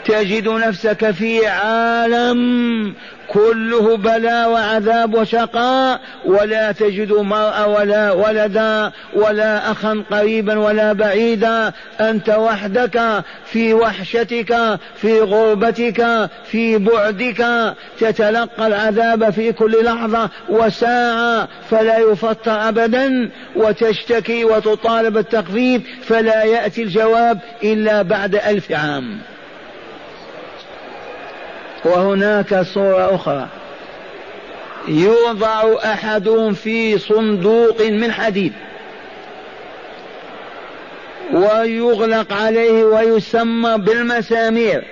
[0.05, 2.95] تجد نفسك في عالم
[3.29, 11.73] كله بلاء وعذاب وشقاء ولا تجد مرأة ولا ولدا ولا أخا قريبا ولا بعيدا.
[12.01, 17.75] أنت وحدك في وحشتك في غربتك في بعدك.
[18.01, 23.31] تتلقى العذاب في كل لحظة وساعة فلا يفطر أبدا.
[23.57, 29.19] وتشتكي وتطالب التخفيف فلا يأتي الجواب إلا بعد ألف عام.
[31.85, 33.49] وهناك صورة أخرى.
[34.89, 38.53] يوضع أحدهم في صندوق من حديد.
[41.33, 44.85] ويغلق عليه ويسمى بالمسامير.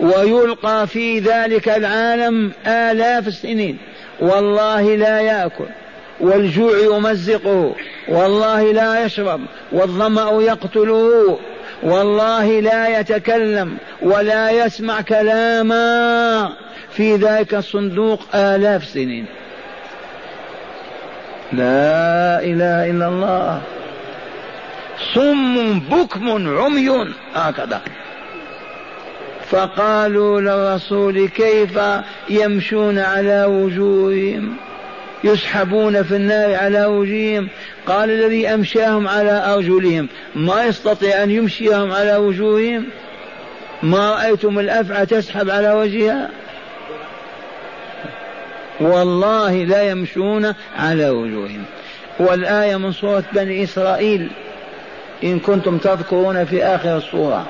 [0.00, 3.78] ويلقى في ذلك العالم آلاف السنين.
[4.20, 5.66] والله لا يأكل.
[6.20, 7.74] والجوع يمزقه.
[8.08, 9.40] والله لا يشرب.
[9.72, 11.38] والظمأ يقتله.
[11.82, 16.52] والله لا يتكلم ولا يسمع كلاما
[16.90, 19.26] في ذلك الصندوق آلاف سنين.
[21.52, 23.60] لا إله إلا الله.
[25.14, 27.80] صم بكم عمي هكذا.
[29.50, 31.78] فقالوا للرسول كيف
[32.30, 34.56] يمشون على وجوههم؟
[35.24, 37.48] يسحبون في النار على وجوههم؟
[37.88, 42.84] قال الذي أمشاهم على أرجلهم ما يستطيع أن يمشيهم على وجوههم؟
[43.82, 46.30] ما رأيتم الأفعى تسحب على وجهها؟
[48.80, 51.64] والله لا يمشون على وجوههم.
[52.18, 54.30] والآية من سورة بني إسرائيل
[55.24, 57.46] إن كنتم تذكرون في آخر السورة.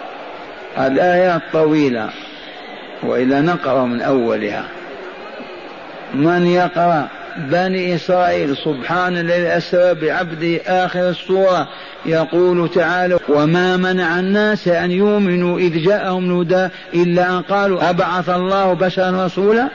[0.79, 2.11] الآيات طويلة
[3.03, 4.65] وإلا نقرأ من أولها.
[6.15, 11.69] من يقرأ؟ بني إسرائيل سبحان الذي أسرى بعبده آخر السورة.
[12.07, 18.73] يقول تعالى وما منع الناس أن يؤمنوا إذ جاءهم الهدى إلا أن قالوا أبعث الله
[18.73, 19.69] بشرا رسولا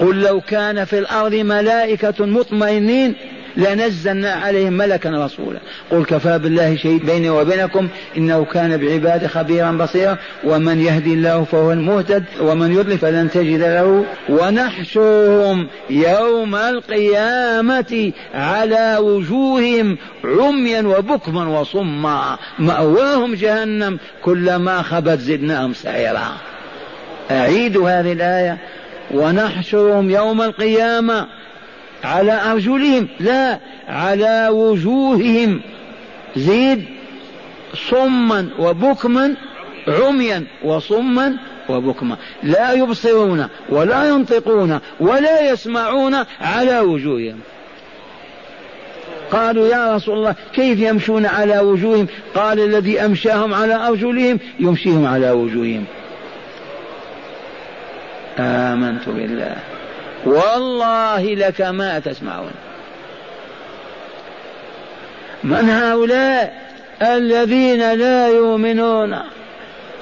[0.00, 3.14] قل لو كان في الأرض ملائكة مطمئنين
[3.58, 5.60] لنزلنا عليهم ملكا رسولا.
[5.90, 11.72] قل كفى بالله شهيد بيني وبينكم إنه كان بعباده خبيرا بصيرا ومن يهدي الله فهو
[11.72, 22.38] المهتد ومن يضلل فلن تجد له ونحشرهم يوم القيامة على وجوههم عميا وبكما وصما.
[22.58, 26.28] مأواهم جهنم كلما خبت زدناهم سعيرا
[27.30, 28.58] أعيد هذه الآية.
[29.10, 31.26] ونحشرهم يوم القيامة
[32.04, 35.60] على أرجلهم لا على وجوههم.
[36.36, 36.84] زيد
[37.90, 39.34] صما وبكما
[39.88, 41.36] عميا وصما
[41.68, 42.16] وبكما.
[42.42, 47.40] لا يبصرون ولا ينطقون ولا يسمعون على وجوههم.
[49.30, 55.30] قالوا يا رسول الله كيف يمشون على وجوههم؟ قال الذي أمشاهم على أرجلهم يمشيهم على
[55.30, 55.84] وجوههم.
[58.38, 59.56] آمنت بالله.
[60.26, 62.52] والله لك ما تسمعون.
[65.44, 66.68] من هؤلاء
[67.02, 69.18] الذين لا يؤمنون؟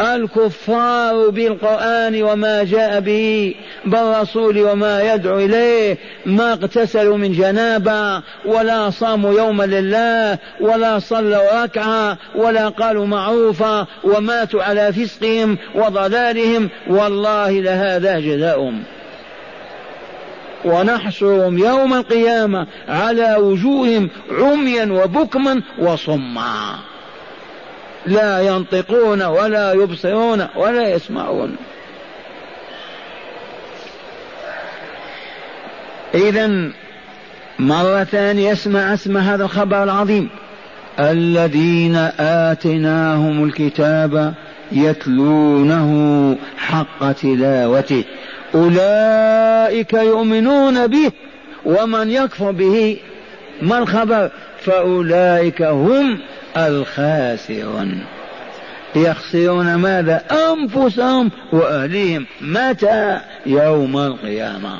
[0.01, 3.55] الكفار بالقرآن وما جاء به
[3.85, 12.19] بالرسول وما يدعو إليه ما اغتسلوا من جنابة ولا صاموا يوما لله ولا صلوا ركعة
[12.35, 16.69] ولا قالوا معروفا وماتوا على فسقهم وضلالهم.
[16.89, 18.83] والله لهذا جزاؤهم.
[20.67, 26.75] ونحشرهم يوم القيامة على وجوههم عميا وبكما وصما.
[28.07, 31.57] لا ينطقون ولا يبصرون ولا يسمعون.
[36.15, 36.71] إذا
[37.59, 40.29] مرة ثانية اسمع اسمع هذا الخبر العظيم.
[40.99, 44.35] الذين آتيناهم الكتاب
[44.73, 48.05] يتلونه حق تلاوته.
[48.55, 51.13] أولئك يؤمنون به
[51.65, 52.99] ومن يكفر به
[53.63, 54.31] ما الخبر؟
[54.65, 56.19] فأولئك هم
[56.57, 58.05] الخاسرون.
[58.97, 60.23] يخسرون ماذا؟
[60.53, 62.27] أنفسهم وأهليهم.
[62.41, 64.79] متى؟ يوم القيامة.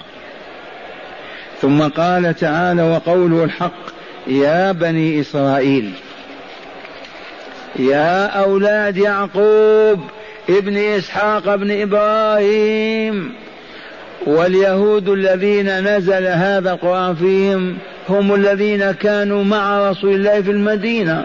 [1.61, 3.97] ثم قال تعالى وقوله الحق
[4.27, 5.93] يا بني إسرائيل
[7.79, 10.01] يا أولاد يعقوب
[10.49, 13.35] ابن إسحاق ابن إبراهيم
[14.27, 21.25] واليهود الذين نزل هذا القرآن فيهم هم الذين كانوا مع رسول الله في المدينة.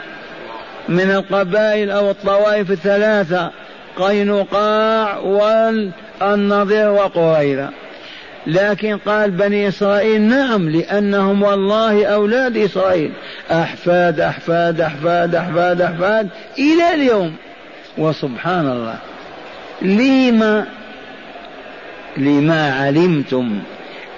[0.89, 3.51] من القبائل أو الطوائف الثلاثة
[3.95, 7.69] قينقاع والنضير وقريظة.
[8.47, 13.11] لكن قال بني إسرائيل نعم لأنهم والله أولاد إسرائيل.
[13.51, 17.35] أحفاد أحفاد أحفاد أحفاد أحفاد إلى اليوم.
[17.97, 18.97] وسبحان الله.
[19.81, 20.65] لما
[22.17, 23.59] لما علمتم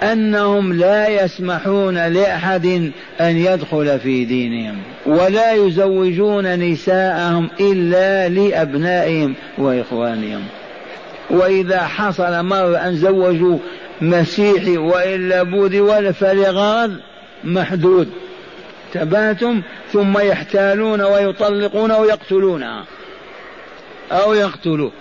[0.04, 2.92] أنهم لا يسمحون لأحد
[3.22, 10.44] أن يدخل في دينهم ولا يزوجون نساءهم إلا لأبنائهم وإخوانهم.
[11.30, 13.58] وإذا حصل مره أن زوجوا
[14.02, 16.96] مسيحي والا بوذي ولا فلغرض
[17.44, 18.10] محدود.
[18.94, 19.62] تباتم؟
[19.94, 22.86] ثم يحتالون ويطلقون ويقتلونها.
[24.12, 24.92] أو يقتلوه.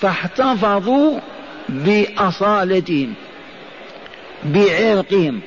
[0.00, 1.18] فاحتفظوا
[1.68, 3.14] بأصالتهم
[4.44, 5.40] بعرقهم.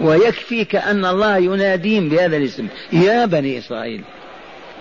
[0.00, 4.02] ويكفيك أن الله يناديهم بهذا الاسم يا بني إسرائيل.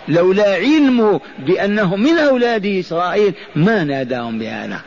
[0.08, 4.82] لولا علمه بأنه من أولاد إسرائيل ما ناداهم بهذا.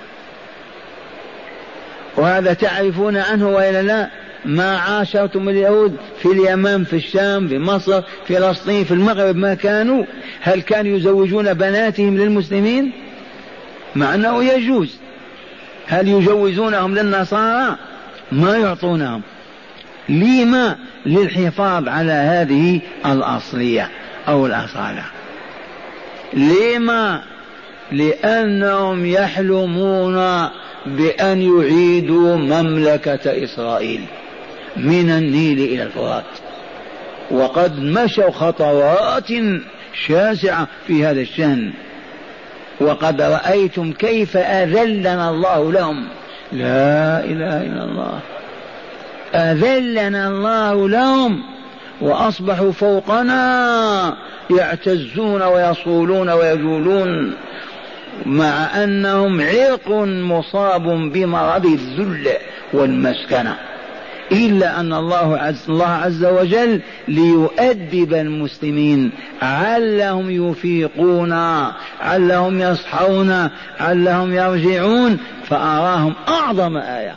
[2.16, 4.10] وهذا تعرفون عنه وإلا لا؟
[4.44, 10.04] ما عاشرتم اليهود في اليمن في الشام في مصر في فلسطين في المغرب ما كانوا؟
[10.40, 12.92] هل كانوا يزوجون بناتهم للمسلمين؟
[13.96, 14.96] مع أنه يجوز.
[15.86, 17.76] هل يجوزونهم للنصارى؟
[18.32, 19.22] ما يعطونهم.
[20.08, 20.76] لما؟
[21.06, 23.90] للحفاظ على هذه الأصلية
[24.28, 25.04] أو الأصالة.
[26.34, 27.22] لما؟
[27.92, 30.14] لأنهم يحلمون
[30.86, 34.00] بأن يعيدوا مملكة إسرائيل
[34.76, 36.24] من النيل إلى الفرات.
[37.30, 39.28] وقد مشوا خطوات
[40.06, 41.72] شاسعة في هذا الشأن.
[42.82, 46.08] وقد رأيتم كيف أذلنا الله لهم.
[46.52, 48.18] لا إله إلا الله.
[49.34, 51.42] أذلنا الله لهم
[52.00, 54.16] وأصبحوا فوقنا
[54.50, 57.34] يعتزون ويصولون ويجولون
[58.26, 62.28] مع أنهم عرق مصاب بمرض الذل
[62.72, 63.56] والمسكنة.
[64.32, 69.10] إلا أن الله عز, الله عز وجل ليؤدب المسلمين.
[69.42, 71.32] علهم يفيقون
[72.00, 73.48] علهم يصحون
[73.80, 75.18] علهم يرجعون
[75.48, 77.16] فأراهم أعظم آية.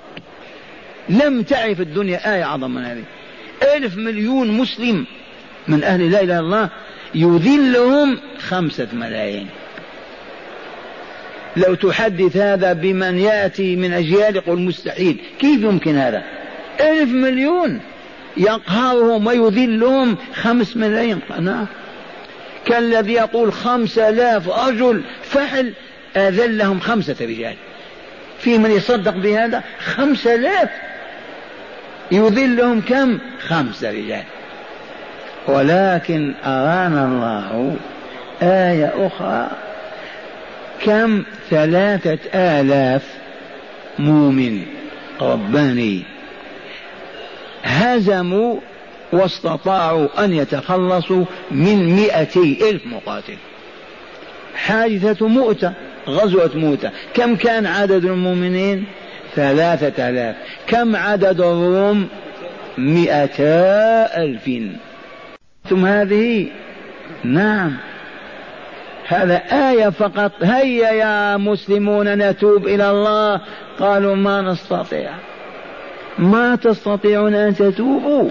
[1.09, 3.03] لم تعرف الدنيا آية أعظم من هذه.
[3.75, 5.05] ألف مليون مسلم
[5.67, 6.69] من أهل لا إله إلا الله
[7.15, 9.47] يذلهم خمسة ملايين.
[11.57, 15.17] لو تحدث هذا بمن يأتي من أجيال يقول مستحيل.
[15.39, 16.23] كيف يمكن هذا؟
[16.79, 17.79] ألف مليون.
[18.37, 21.19] يقهرهم ويذلهم خمس ملايين.
[21.39, 21.65] نعم
[22.65, 25.73] كالذي يقول خمسة آلاف رجل فعل
[26.15, 27.55] أذلهم خمسة رجال.
[28.39, 30.69] في من يصدق بهذا؟ خمسة آلاف.
[32.11, 34.23] يذلهم كم؟ خمسة رجال.
[35.47, 37.75] ولكن أرانا الله
[38.41, 39.51] آية أخرى.
[40.85, 43.03] كم؟ ثلاثة آلاف
[43.99, 44.65] مؤمن
[45.21, 46.14] رباني.
[47.65, 48.59] هزموا
[49.13, 53.37] واستطاعوا أن يتخلصوا من مئتي ألف مقاتل.
[54.55, 55.73] حادثة مؤتة
[56.07, 56.91] غزوة مؤتة.
[57.13, 58.85] كم كان عدد المؤمنين؟
[59.35, 60.35] ثلاثة آلاف.
[60.67, 62.07] كم عدد الروم؟
[62.77, 64.49] مئتا ألف.
[65.69, 66.47] ثم هذه؟
[67.23, 67.77] نعم.
[69.07, 70.31] هذا آية فقط.
[70.41, 73.41] هيا يا مسلمون نتوب إلى الله.
[73.79, 75.11] قالوا ما نستطيع.
[76.19, 78.29] ما تستطيعون أن تتوبوا.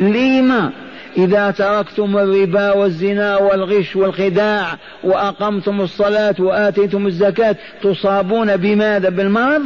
[0.00, 0.70] لما؟
[1.16, 4.66] إذا تركتم الربا والزنا والغش والخداع
[5.04, 9.62] وأقمتم الصلاة وآتيتم الزكاة تصابون بماذا؟ بالمرض؟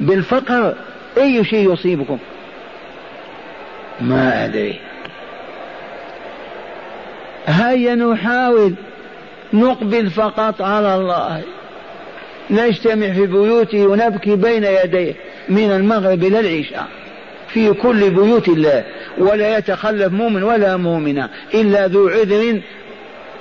[0.00, 0.74] بالفقر؟
[1.18, 2.18] أي شيء يصيبكم؟
[4.00, 4.80] ما أدري.
[7.46, 8.74] هيا نحاول
[9.52, 11.42] نقبل فقط على الله.
[12.50, 15.14] نجتمع في بيوته ونبكي بين يديه.
[15.48, 16.86] من المغرب إلى العشاء
[17.48, 18.84] في كل بيوت الله
[19.18, 22.60] ولا يتخلف مؤمن ولا مؤمنة إلا ذو عذر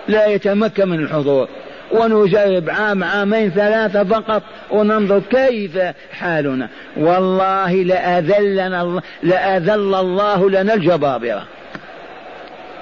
[0.08, 1.48] لا يتمكن من الحضور.
[1.92, 5.78] ونجرب عام عامين ثلاثة فقط وننظر كيف
[6.12, 6.70] حالنا.
[6.98, 11.44] والله لأذلنا لأذل الله لنا الجبابرة.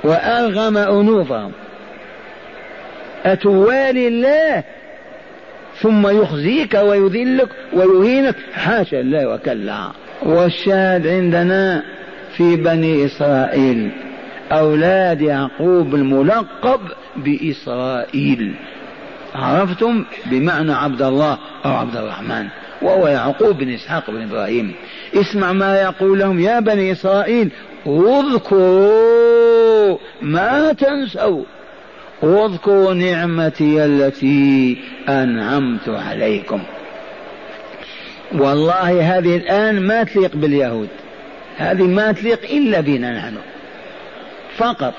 [0.03, 1.51] وأرغم أنوفهم.
[3.25, 4.63] أتوالي الله
[5.81, 8.35] ثم يخزيك ويذلك ويهينك.
[8.53, 9.91] حاشا الله وكلا.
[10.21, 11.83] والشاهد عندنا
[12.37, 13.91] في بني إسرائيل
[14.51, 16.79] أولاد يعقوب الملقب
[17.15, 18.53] بإسرائيل.
[19.35, 22.47] عرفتم بمعنى عبد الله أو عبد الرحمن؟
[22.81, 24.73] وهو يعقوب بن إسحاق بن إبراهيم.
[25.15, 27.49] اسمع ما يقول لهم يا بني إسرائيل
[27.87, 31.43] اذكروا ما تنسوا.
[32.23, 34.77] واذكروا نعمتي التي
[35.09, 36.63] أنعمت عليكم.
[38.33, 40.87] والله هذه الآن ما تليق باليهود.
[41.57, 43.35] هذه ما تليق إلا بنا نحن.
[44.57, 44.93] فقط.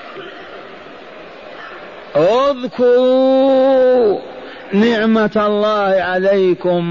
[2.15, 4.19] اذكروا
[4.73, 6.85] نعمة الله عليكم.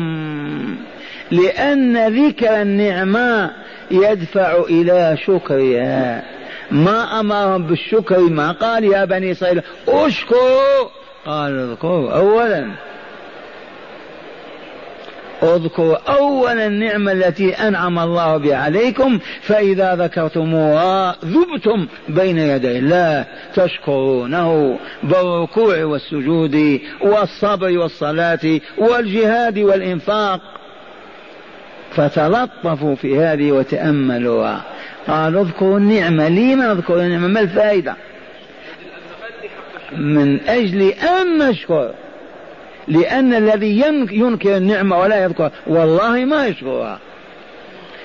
[1.30, 3.50] لأن ذكر النعمة
[3.90, 6.22] يدفع إلى شكرها.
[6.70, 9.62] ما أمرهم بالشكر ما قال يا بني إسرائيل.
[9.88, 10.88] اشكروا
[11.26, 12.70] قال اذكروا أولا.
[15.42, 23.24] اذكروا أولا النعمة التي أنعم الله بها عليكم فإذا ذكرتموها ذبتم بين يدي الله.
[23.54, 24.78] تشكرونه.
[25.02, 30.40] بالركوع والسجود والصبر والصلاة والجهاد والإنفاق.
[31.96, 34.73] فتلطفوا في هذه وتأملوها.
[35.08, 37.96] قالوا اذكروا النعمة لما نذكر النعمة؟ ما الفائدة؟
[39.96, 41.94] من أجل أن نشكر.
[42.88, 43.82] لأن الذي
[44.12, 46.98] ينكر النعمة ولا يذكر والله ما يشكرها.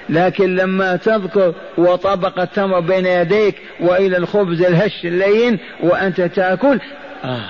[0.09, 6.79] لكن لما تذكر وطبق التمر بين يديك وإلى الخبز الهش اللين وأنت تأكل
[7.23, 7.49] آه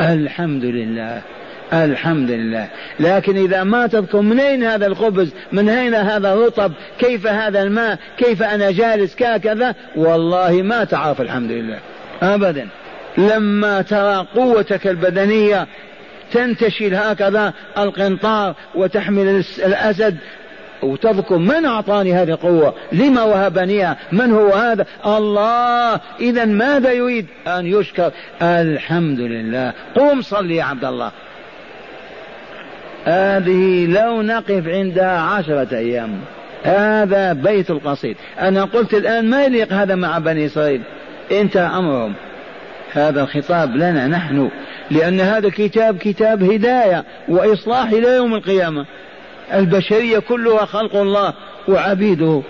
[0.00, 1.22] الحمد لله.
[1.72, 2.68] الحمد لله.
[3.00, 7.98] لكن إذا ما تذكر من أين هذا الخبز؟ من أين هذا الرطب؟ كيف هذا الماء؟
[8.18, 11.78] كيف أنا جالس كذا والله ما تعرف الحمد لله.
[12.22, 12.68] أبدا.
[13.18, 15.66] لما ترى قوتك البدنية
[16.32, 20.16] تنتشل هكذا القنطار وتحمل الأسد
[20.82, 26.00] وتذكر من أعطاني هذه القوة؟ لما وهبنيها من هو هذا؟ الله.
[26.20, 28.10] إذا ماذا يريد؟ أن يشكر.
[28.42, 29.72] الحمد لله.
[29.94, 31.12] قوم صل يا عبد الله.
[33.06, 36.20] هذه لو نقف عندها عشرة أيام
[36.64, 38.16] هذا بيت القصيد.
[38.40, 40.82] أنا قلت الآن ما يليق هذا مع بني إسرائيل؟
[41.32, 42.14] انتهى أمرهم.
[42.92, 44.50] هذا الخطاب لنا نحن
[44.90, 48.86] لأن هذا الكتاب كتاب هداية وإصلاح إلى يوم القيامة.
[49.54, 51.34] البشرية كلها خلق الله
[51.68, 52.42] وعبيده.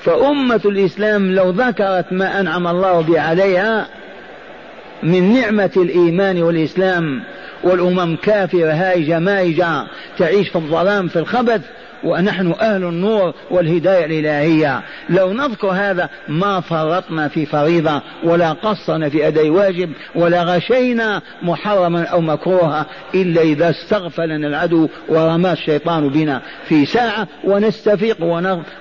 [0.00, 3.86] فأمة الإسلام لو ذكرت ما أنعم الله به عليها
[5.02, 7.22] من نعمة الإيمان والإسلام
[7.64, 9.86] والأمم كافرة هائجة مائجة
[10.18, 11.60] تعيش في الظلام في الخبث
[12.04, 14.82] ونحن أهل النور والهداية الإلهية.
[15.10, 22.04] لو نذكر هذا ما فرطنا في فريضة ولا قصرنا في أداء واجب ولا غشينا محرما
[22.04, 26.42] أو مكروها إلا إذا استغفلنا العدو ورمى الشيطان بنا.
[26.68, 28.16] في ساعة ونستفيق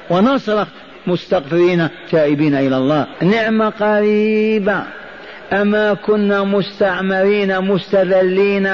[0.10, 0.68] ونصرخ
[1.08, 3.08] مستغفرين تائبين إلى الله.
[3.22, 4.84] نعمة قريبة
[5.54, 8.70] أما كنا مستعمرين مستذلين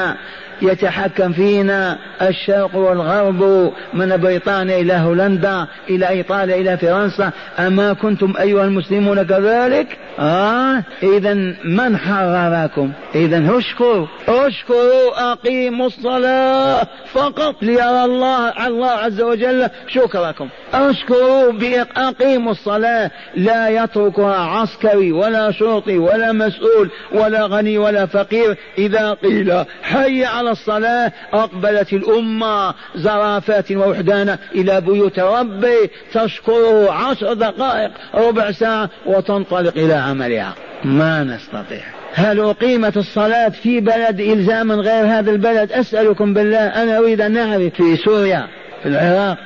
[0.61, 7.31] يتحكم فينا الشرق والغرب من بريطانيا إلى هولندا إلى إيطاليا إلى فرنسا.
[7.59, 11.33] أما كنتم أيها المسلمون كذلك؟ آه إذا
[11.65, 20.49] من حرركم؟ إذا اشكروا اشكروا أقيموا الصلاة فقط ليرى الله الله عز وجل شكركم.
[20.73, 21.51] اشكروا
[21.97, 23.11] أقيموا الصلاة.
[23.35, 30.44] لا يتركها عسكري ولا شرطي ولا مسؤول ولا غني ولا فقير إذا قيل حي على
[30.47, 39.93] الصلاة أقبلت الأمة زرافات ووحدانا إلى بيوت ربي تشكره عشر دقائق ربع ساعة وتنطلق إلى
[39.93, 40.53] عملها.
[40.83, 41.83] ما نستطيع.
[42.13, 47.73] هل أقيمت الصلاة في بلد إلزاما غير هذا البلد؟ أسألكم بالله أنا أريد أن أعرف.
[47.73, 48.47] في سوريا
[48.83, 49.37] في العراق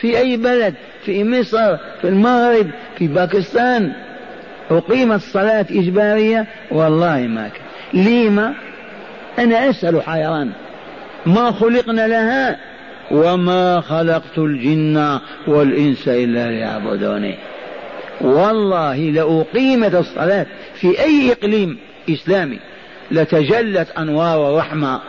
[0.00, 0.74] في أي بلد؟
[1.04, 3.92] في مصر في المغرب في باكستان.
[4.70, 8.04] أقيمت الصلاة إجبارية؟ والله ما كان.
[8.04, 8.54] لما
[9.38, 10.50] أنا أسأل حيران.
[11.26, 12.58] ما خلقنا لها
[13.10, 17.34] وما خلقت الجن والإنس إلا ليعبدوني.
[18.20, 21.78] والله لأقيمت الصلاة في أي إقليم
[22.10, 22.58] إسلامي
[23.10, 25.00] لتجلت أنوار الرحمة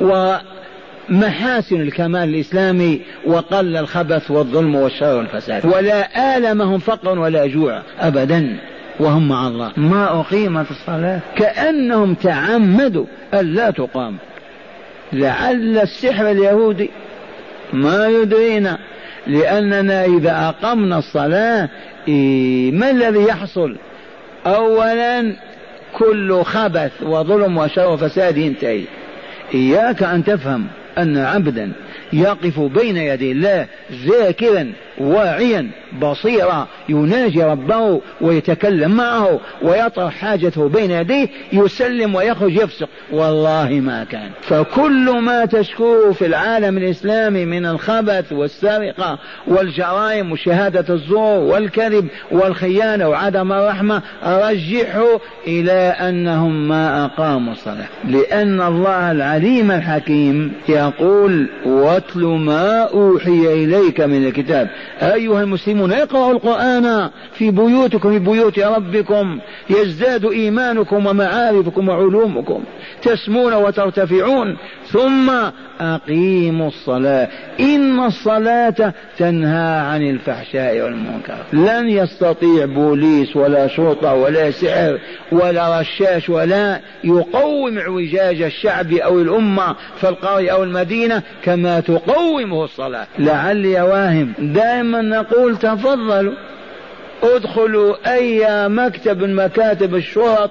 [0.00, 5.66] ومحاسن الكمال الإسلامي وقل الخبث والظلم والشر والفساد.
[5.66, 8.56] ولا آلمهم فقر ولا جوع أبدا.
[9.00, 9.72] وهم مع الله.
[9.76, 11.20] ما أقيمت الصلاة.
[11.36, 14.16] كأنهم تعمدوا ألا تقام.
[15.12, 16.90] لعل السحر اليهودي
[17.72, 18.78] ما يدرينا
[19.26, 21.68] لأننا إذا أقمنا الصلاة
[22.72, 23.76] ما الذي يحصل؟
[24.46, 25.36] أولا
[25.92, 28.84] كل خبث وظلم وشر وفساد ينتهي.
[29.54, 30.66] إياك أن تفهم
[30.98, 31.72] أن عبدا
[32.12, 35.70] يقف بين يدي الله ذاكرا واعيا
[36.02, 42.88] بصيرا يناجي ربه ويتكلم معه ويطرح حاجته بين يديه يسلم ويخرج يفسق.
[43.12, 44.30] والله ما كان.
[44.42, 53.52] فكل ما تشكوه في العالم الإسلامي من الخبث والسرقة والجرائم وشهادة الزور والكذب والخيانة وعدم
[53.52, 57.86] الرحمة رجحوا إلى أنهم ما أقاموا الصلاة.
[58.04, 64.68] لأن الله العليم الحكيم يقول واتل ما أوحي إليك من الكتاب.
[65.02, 69.38] أيها المسلمون اقرأوا القرآن في بيوتكم في بيوت ربكم.
[69.70, 72.64] يزداد إيمانكم ومعارفكم وعلومكم.
[73.02, 74.56] تسمون وترتفعون.
[74.92, 75.30] ثم
[75.80, 77.28] أقيموا الصلاة.
[77.60, 81.36] إن الصلاة تنهى عن الفحشاء والمنكر.
[81.52, 84.98] لن يستطيع بوليس ولا شرطة ولا سحر
[85.32, 93.06] ولا رشاش ولا يقوم اعوجاج الشعب أو الأمة في القرية أو المدينة كما تقومه الصلاة.
[93.18, 96.34] لعلي واهم دائما نقول تفضلوا
[97.22, 100.50] ادخلوا أي مكتب من مكاتب الشرط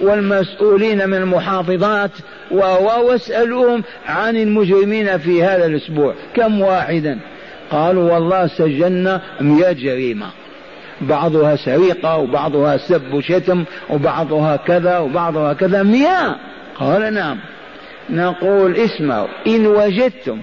[0.00, 2.10] والمسؤولين من المحافظات
[2.50, 6.14] واسألوهم عن المجرمين في هذا الأسبوع.
[6.34, 7.18] كم واحدا؟
[7.70, 10.26] قالوا والله سجلنا مئة جريمة.
[11.00, 15.82] بعضها سرقة وبعضها سب وشتم وبعضها كذا وبعضها كذا.
[15.82, 16.36] مئة!
[16.78, 17.38] قال نعم.
[18.10, 20.40] نقول اسمعوا إن وجدتم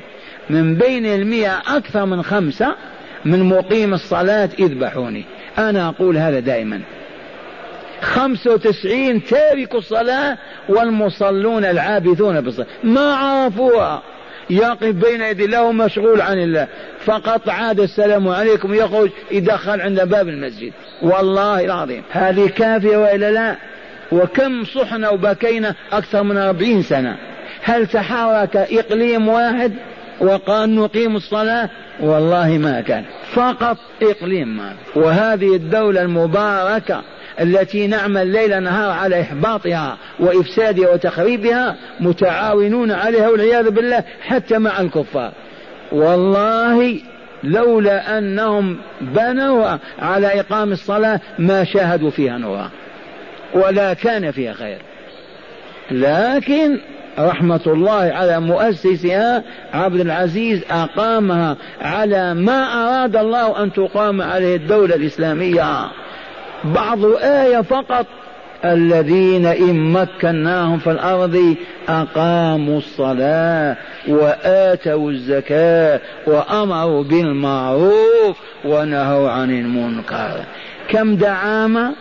[0.50, 2.76] من بين المئة أكثر من خمسة
[3.26, 5.26] من مقيم الصلاة اذبحوني.
[5.58, 6.82] أنا أقول هذا دائما.
[8.04, 10.38] خمسة وتسعين تاركوا الصلاة
[10.70, 12.68] والمصلون العابثون بالصلاة.
[12.84, 14.02] ما عرفوها.
[14.50, 16.68] يقف بين يدي الله مشغول عن الله.
[17.06, 18.74] فقط عاد السلام عليكم.
[18.74, 20.74] يخرج يدخل عند باب المسجد.
[21.02, 22.04] والله العظيم.
[22.12, 23.56] هذه كافية وإلا لا؟
[24.12, 27.18] وكم صحنا وبكينا أكثر من أربعين سنة.
[27.64, 29.74] هل تحرك إقليم واحد
[30.20, 33.04] وقال نقيم الصلاة؟ والله ما كان.
[33.34, 37.02] فقط إقليم ما وهذه الدولة المباركة
[37.42, 45.32] التي نعمل ليل نهار على إحباطها وإفسادها وتخريبها متعاونون عليها والعياذ بالله حتى مع الكفار.
[45.92, 47.00] والله
[47.44, 52.70] لولا أنهم بنوا على إقام الصلاة ما شاهدوا فيها نورا
[53.54, 54.78] ولا كان فيها خير.
[55.92, 56.80] لكن
[57.20, 64.96] رحمة الله على مؤسسها عبد العزيز أقامها على ما أراد الله أن تقام عليه الدولة
[64.96, 65.86] الإسلامية.
[66.64, 68.06] بعض آية فقط.
[68.66, 71.56] الذين إن مكناهم في الأرض
[71.90, 80.44] أقاموا الصلاة وآتوا الزكاة وأمروا بالمعروف ونهوا عن المنكر.
[80.90, 81.94] كم دعامة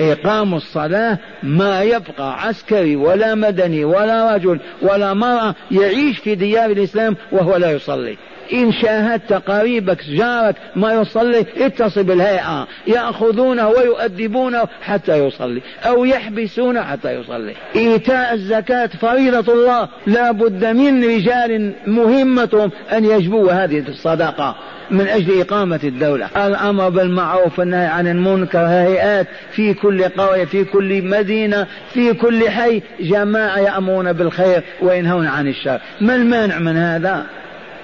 [0.00, 7.16] إقام الصلاة ما يبقى عسكري ولا مدني ولا رجل ولا مرأة يعيش في ديار الإسلام
[7.32, 8.16] وهو لا يصلي.
[8.52, 12.66] إن شاهدت قريبك جارك ما يصلي اتصل بالهيئة.
[12.86, 17.54] يأخذونه ويؤدبونه حتى يصلي أو يحبسونه حتى يصلي.
[17.76, 19.88] إيتاء الزكاة فريضة الله.
[20.06, 24.56] لا بد من رجال مهمتهم أن يجبوا هذه الصدقة
[24.90, 26.28] من أجل إقامة الدولة.
[26.46, 32.82] الأمر بالمعروف والنهي عن المنكر هيئات في كل قرية في كل مدينة في كل حي
[33.00, 35.80] جماعة يأمرون بالخير وينهون عن الشر.
[36.00, 37.26] ما المانع من هذا؟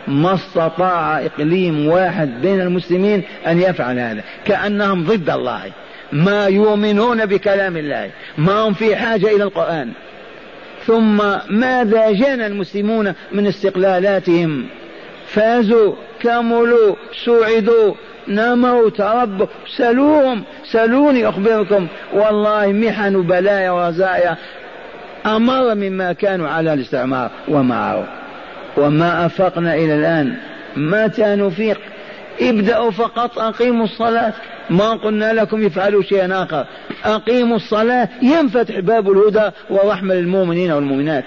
[0.09, 4.23] ما استطاع إقليم واحد بين المسلمين أن يفعل هذا.
[4.45, 5.63] كأنهم ضد الله.
[6.13, 8.11] ما يؤمنون بكلام الله.
[8.39, 9.93] ما هم في حاجة إلى القرآن.
[10.87, 14.67] ثم ماذا جنى المسلمون من استقلالاتهم؟
[15.27, 16.95] فازوا كملوا
[17.25, 17.95] سعدوا
[18.29, 19.47] نموا تربوا.
[19.77, 20.43] سلوهم.
[20.65, 21.87] سلوني أخبركم.
[22.13, 24.37] والله محن بلايا ورزايا
[25.27, 28.26] أمر مما كانوا على الاستعمار ومعه.
[28.77, 30.35] وما أفقنا إلى الآن.
[30.77, 31.81] متى نفيق
[32.41, 34.33] ابدأوا فقط أقيموا الصلاة.
[34.71, 36.67] ما قلنا لكم افعلوا شيئا آخر.
[37.05, 38.09] أقيموا الصلاة.
[38.23, 41.25] ينفتح باب الهدى ورحمة للمؤمنين والمؤمنات.